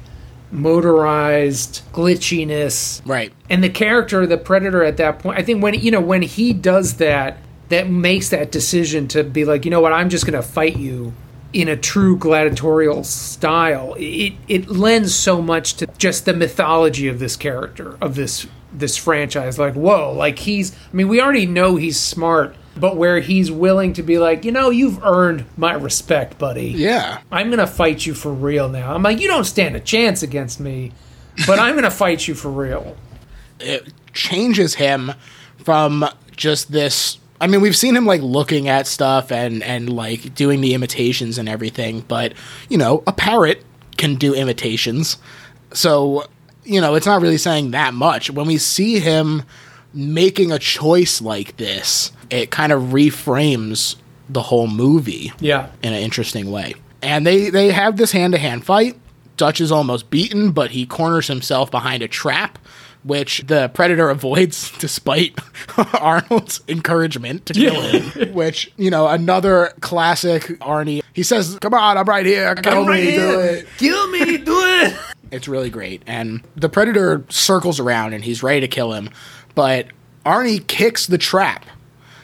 [0.51, 3.03] motorized glitchiness.
[3.05, 3.33] Right.
[3.51, 6.53] and the character the predator at that point i think when you know when he
[6.53, 9.93] does that that makes that decision to be like you know what?
[9.93, 11.13] I'm just going to fight you
[11.53, 13.95] in a true gladiatorial style.
[13.99, 18.97] It it lends so much to just the mythology of this character of this this
[18.97, 19.59] franchise.
[19.59, 23.93] Like whoa like he's i mean we already know he's smart but where he's willing
[23.95, 27.21] to be like you know you've earned my respect buddy Yeah.
[27.33, 28.95] I'm gonna fight you for real now.
[28.95, 30.93] I'm like, you don't stand a chance against me,
[31.47, 32.97] but I'm gonna fight you for real.
[33.61, 35.13] it changes him
[35.59, 36.05] from
[36.37, 40.61] just this I mean, we've seen him like looking at stuff and and like doing
[40.61, 42.33] the imitations and everything, but
[42.69, 43.63] you know, a parrot
[43.97, 45.19] can do imitations.
[45.73, 46.25] So,
[46.65, 48.31] you know, it's not really saying that much.
[48.31, 49.43] When we see him
[49.97, 53.97] making a choice like this, it kind of reframes
[54.29, 55.69] the whole movie Yeah.
[55.83, 56.75] in an interesting way.
[57.03, 58.97] And they they have this hand to hand fight.
[59.37, 62.59] Dutch is almost beaten, but he corners himself behind a trap,
[63.05, 65.39] which the predator avoids despite
[65.95, 68.33] Arnold's encouragement to kill him.
[68.35, 71.03] Which you know, another classic Arnie.
[71.13, 72.55] He says, "Come on, I'm right here.
[72.57, 73.41] Kill I'm right me, do here.
[73.41, 74.97] it." Kill me, do it.
[75.31, 76.03] It's really great.
[76.07, 79.11] And the predator circles around and he's ready to kill him,
[79.57, 79.89] but
[80.25, 81.67] Arnie kicks the trap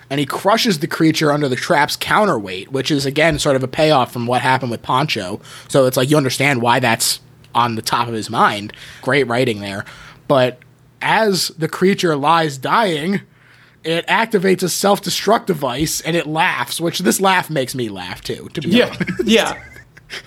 [0.08, 3.68] and he crushes the creature under the trap's counterweight, which is again sort of a
[3.68, 5.40] payoff from what happened with Poncho.
[5.68, 7.20] So it's like you understand why that's
[7.54, 8.72] on the top of his mind.
[9.02, 9.84] Great writing there.
[10.28, 10.58] But
[11.00, 13.22] as the creature lies dying,
[13.84, 18.20] it activates a self destruct device and it laughs, which this laugh makes me laugh
[18.22, 18.86] too, to be Yeah.
[18.94, 19.62] honest Yeah.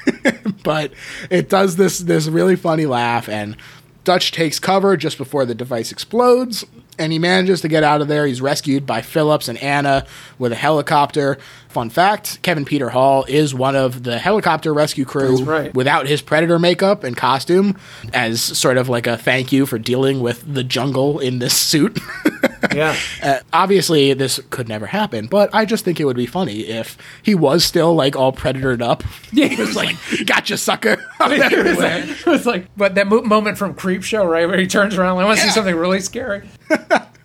[0.63, 0.91] but
[1.29, 3.55] it does this this really funny laugh and
[4.03, 6.65] Dutch takes cover just before the device explodes
[6.97, 8.25] and he manages to get out of there.
[8.25, 10.05] He's rescued by Phillips and Anna
[10.37, 11.37] with a helicopter.
[11.69, 15.73] Fun fact, Kevin Peter Hall is one of the helicopter rescue crew right.
[15.73, 17.77] without his predator makeup and costume
[18.13, 21.99] as sort of like a thank you for dealing with the jungle in this suit.
[22.75, 22.95] Yeah.
[23.23, 26.97] Uh, obviously, this could never happen, but I just think it would be funny if
[27.23, 29.03] he was still like all predatored up.
[29.31, 29.47] Yeah.
[29.47, 33.57] He was like, "Gotcha, sucker!" it, was like, it was like, but that mo- moment
[33.57, 36.47] from Creepshow, right, where he turns around, like, I want to see something really scary.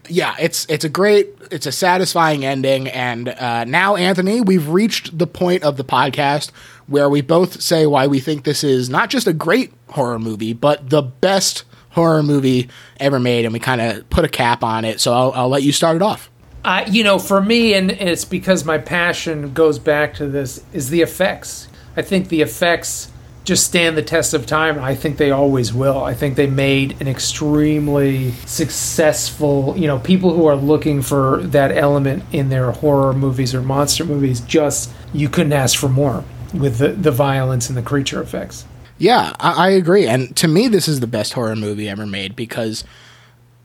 [0.09, 5.17] yeah, it's it's a great, it's a satisfying ending, and uh, now Anthony, we've reached
[5.19, 6.51] the point of the podcast
[6.89, 10.53] where we both say why we think this is not just a great horror movie,
[10.53, 12.69] but the best horror movie
[12.99, 15.01] ever made, and we kind of put a cap on it.
[15.01, 16.31] So I'll, I'll let you start it off.
[16.65, 20.91] Uh, you know, for me, and it's because my passion goes back to this, is
[20.91, 21.69] the effects.
[21.97, 23.11] I think the effects
[23.45, 26.05] just stand the test of time, I think they always will.
[26.05, 31.73] I think they made an extremely successful, you know, people who are looking for that
[31.73, 36.23] element in their horror movies or monster movies, just, you couldn't ask for more
[36.53, 38.67] with the, the violence and the creature effects.
[39.01, 40.07] Yeah, I, I agree.
[40.07, 42.85] And to me, this is the best horror movie ever made because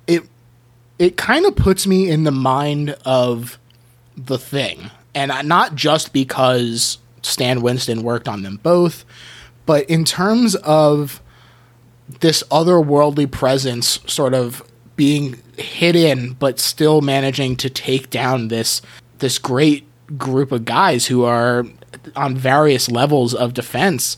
[0.07, 0.23] it
[0.97, 3.59] it kind of puts me in the mind of
[4.17, 9.03] the thing, and I- not just because Stan Winston worked on them both.
[9.65, 11.21] But in terms of
[12.21, 14.63] this otherworldly presence sort of
[14.95, 18.81] being hidden but still managing to take down this
[19.19, 19.85] this great
[20.17, 21.65] group of guys who are
[22.15, 24.17] on various levels of defense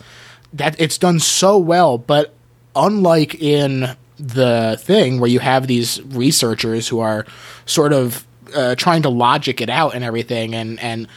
[0.58, 2.34] that it's done so well but
[2.76, 7.26] unlike in the thing where you have these researchers who are
[7.66, 8.26] sort of
[8.56, 11.08] uh, trying to logic it out and everything and and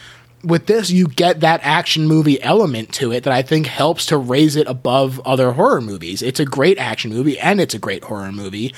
[0.43, 4.17] with this you get that action movie element to it that I think helps to
[4.17, 6.23] raise it above other horror movies.
[6.23, 8.75] It's a great action movie and it's a great horror movie.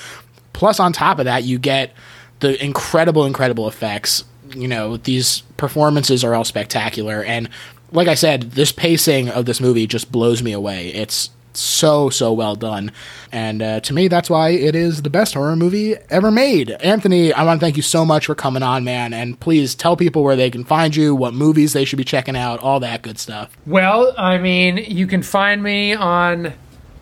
[0.51, 1.93] Plus on top of that you get
[2.41, 4.25] the incredible incredible effects.
[4.49, 7.49] You know, these performances are all spectacular and
[7.93, 10.89] like I said, this pacing of this movie just blows me away.
[10.89, 12.91] It's so so well done
[13.31, 17.31] and uh, to me that's why it is the best horror movie ever made anthony
[17.33, 20.23] i want to thank you so much for coming on man and please tell people
[20.23, 23.19] where they can find you what movies they should be checking out all that good
[23.19, 26.53] stuff Well, I mean, you can find me on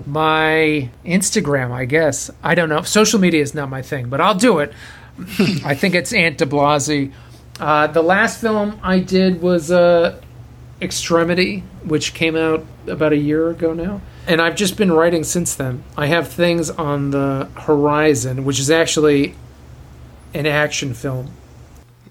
[0.05, 2.29] my Instagram, I guess.
[2.43, 2.81] I don't know.
[2.81, 4.73] Social media is not my thing, but I'll do it.
[5.63, 7.11] I think it's Ant DiBlasi.
[7.59, 10.19] Uh, the last film I did was uh,
[10.81, 14.01] Extremity, which came out about a year ago now.
[14.27, 15.83] And I've just been writing since then.
[15.95, 19.35] I have things on the horizon, which is actually
[20.33, 21.31] an action film.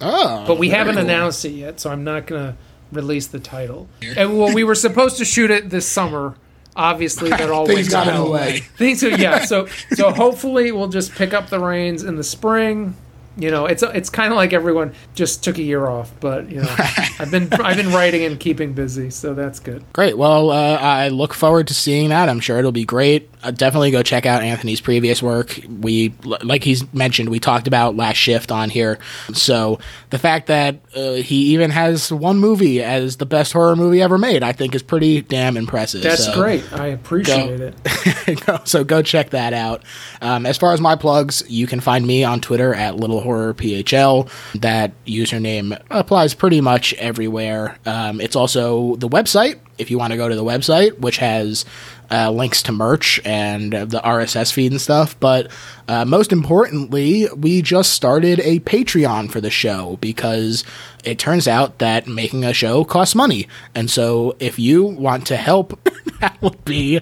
[0.01, 1.05] oh But we haven't cool.
[1.05, 2.57] announced it yet, so I'm not going to
[2.93, 3.89] release the title.
[4.17, 6.37] And, well, we were supposed to shoot it this summer.
[6.77, 8.61] Obviously, that all Things got in the way.
[8.77, 9.45] Things, yeah.
[9.45, 12.97] So, so hopefully, we'll just pick up the reins in the spring.
[13.37, 16.61] You know, it's it's kind of like everyone just took a year off, but you
[16.63, 16.75] know,
[17.19, 19.85] I've been I've been writing and keeping busy, so that's good.
[19.93, 20.19] Great.
[20.19, 22.29] Well, uh, I look forward to seeing that.
[22.29, 23.31] I'm sure it'll be great.
[23.43, 25.59] Uh, definitely go check out Anthony's previous work.
[25.81, 28.99] We, like he's mentioned, we talked about Last Shift on here.
[29.33, 29.79] So
[30.11, 34.19] the fact that uh, he even has one movie as the best horror movie ever
[34.19, 36.03] made, I think, is pretty damn impressive.
[36.03, 36.71] That's So- great.
[36.73, 37.75] I appreciate it.
[38.65, 39.83] So go check that out.
[40.21, 43.55] Um, as far as my plugs, you can find me on Twitter at Little Horror
[43.55, 44.31] PHL.
[44.61, 47.79] That username applies pretty much everywhere.
[47.87, 51.65] Um, it's also the website if you want to go to the website, which has
[52.11, 55.19] uh, links to merch and uh, the RSS feed and stuff.
[55.19, 55.51] But
[55.89, 60.65] uh, most importantly, we just started a Patreon for the show because
[61.03, 63.49] it turns out that making a show costs money.
[63.75, 65.83] And so if you want to help,
[66.21, 67.01] that would be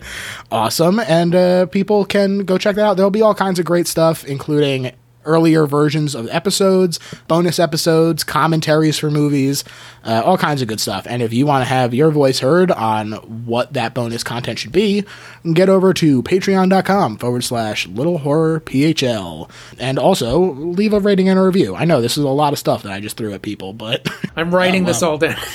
[0.52, 1.00] awesome.
[1.00, 2.96] And uh, people can go check that out.
[2.96, 4.92] There'll be all kinds of great stuff, including
[5.24, 9.64] earlier versions of episodes, bonus episodes, commentaries for movies,
[10.04, 11.06] uh, all kinds of good stuff.
[11.08, 13.12] And if you want to have your voice heard on
[13.46, 15.04] what that bonus content should be,
[15.52, 19.50] get over to patreon.com forward slash little horror PHL.
[19.78, 21.74] And also leave a rating and a review.
[21.74, 24.08] I know this is a lot of stuff that I just threw at people, but
[24.36, 25.36] I'm writing this all down.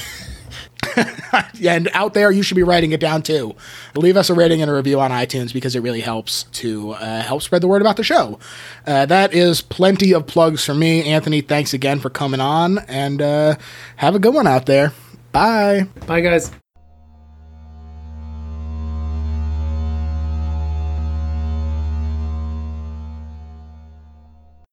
[1.63, 3.55] and out there, you should be writing it down too.
[3.95, 7.21] Leave us a rating and a review on iTunes because it really helps to uh,
[7.21, 8.39] help spread the word about the show.
[8.85, 11.03] Uh, that is plenty of plugs for me.
[11.03, 13.55] Anthony, thanks again for coming on, and uh,
[13.97, 14.93] have a good one out there.
[15.31, 15.87] Bye.
[16.05, 16.51] Bye, guys.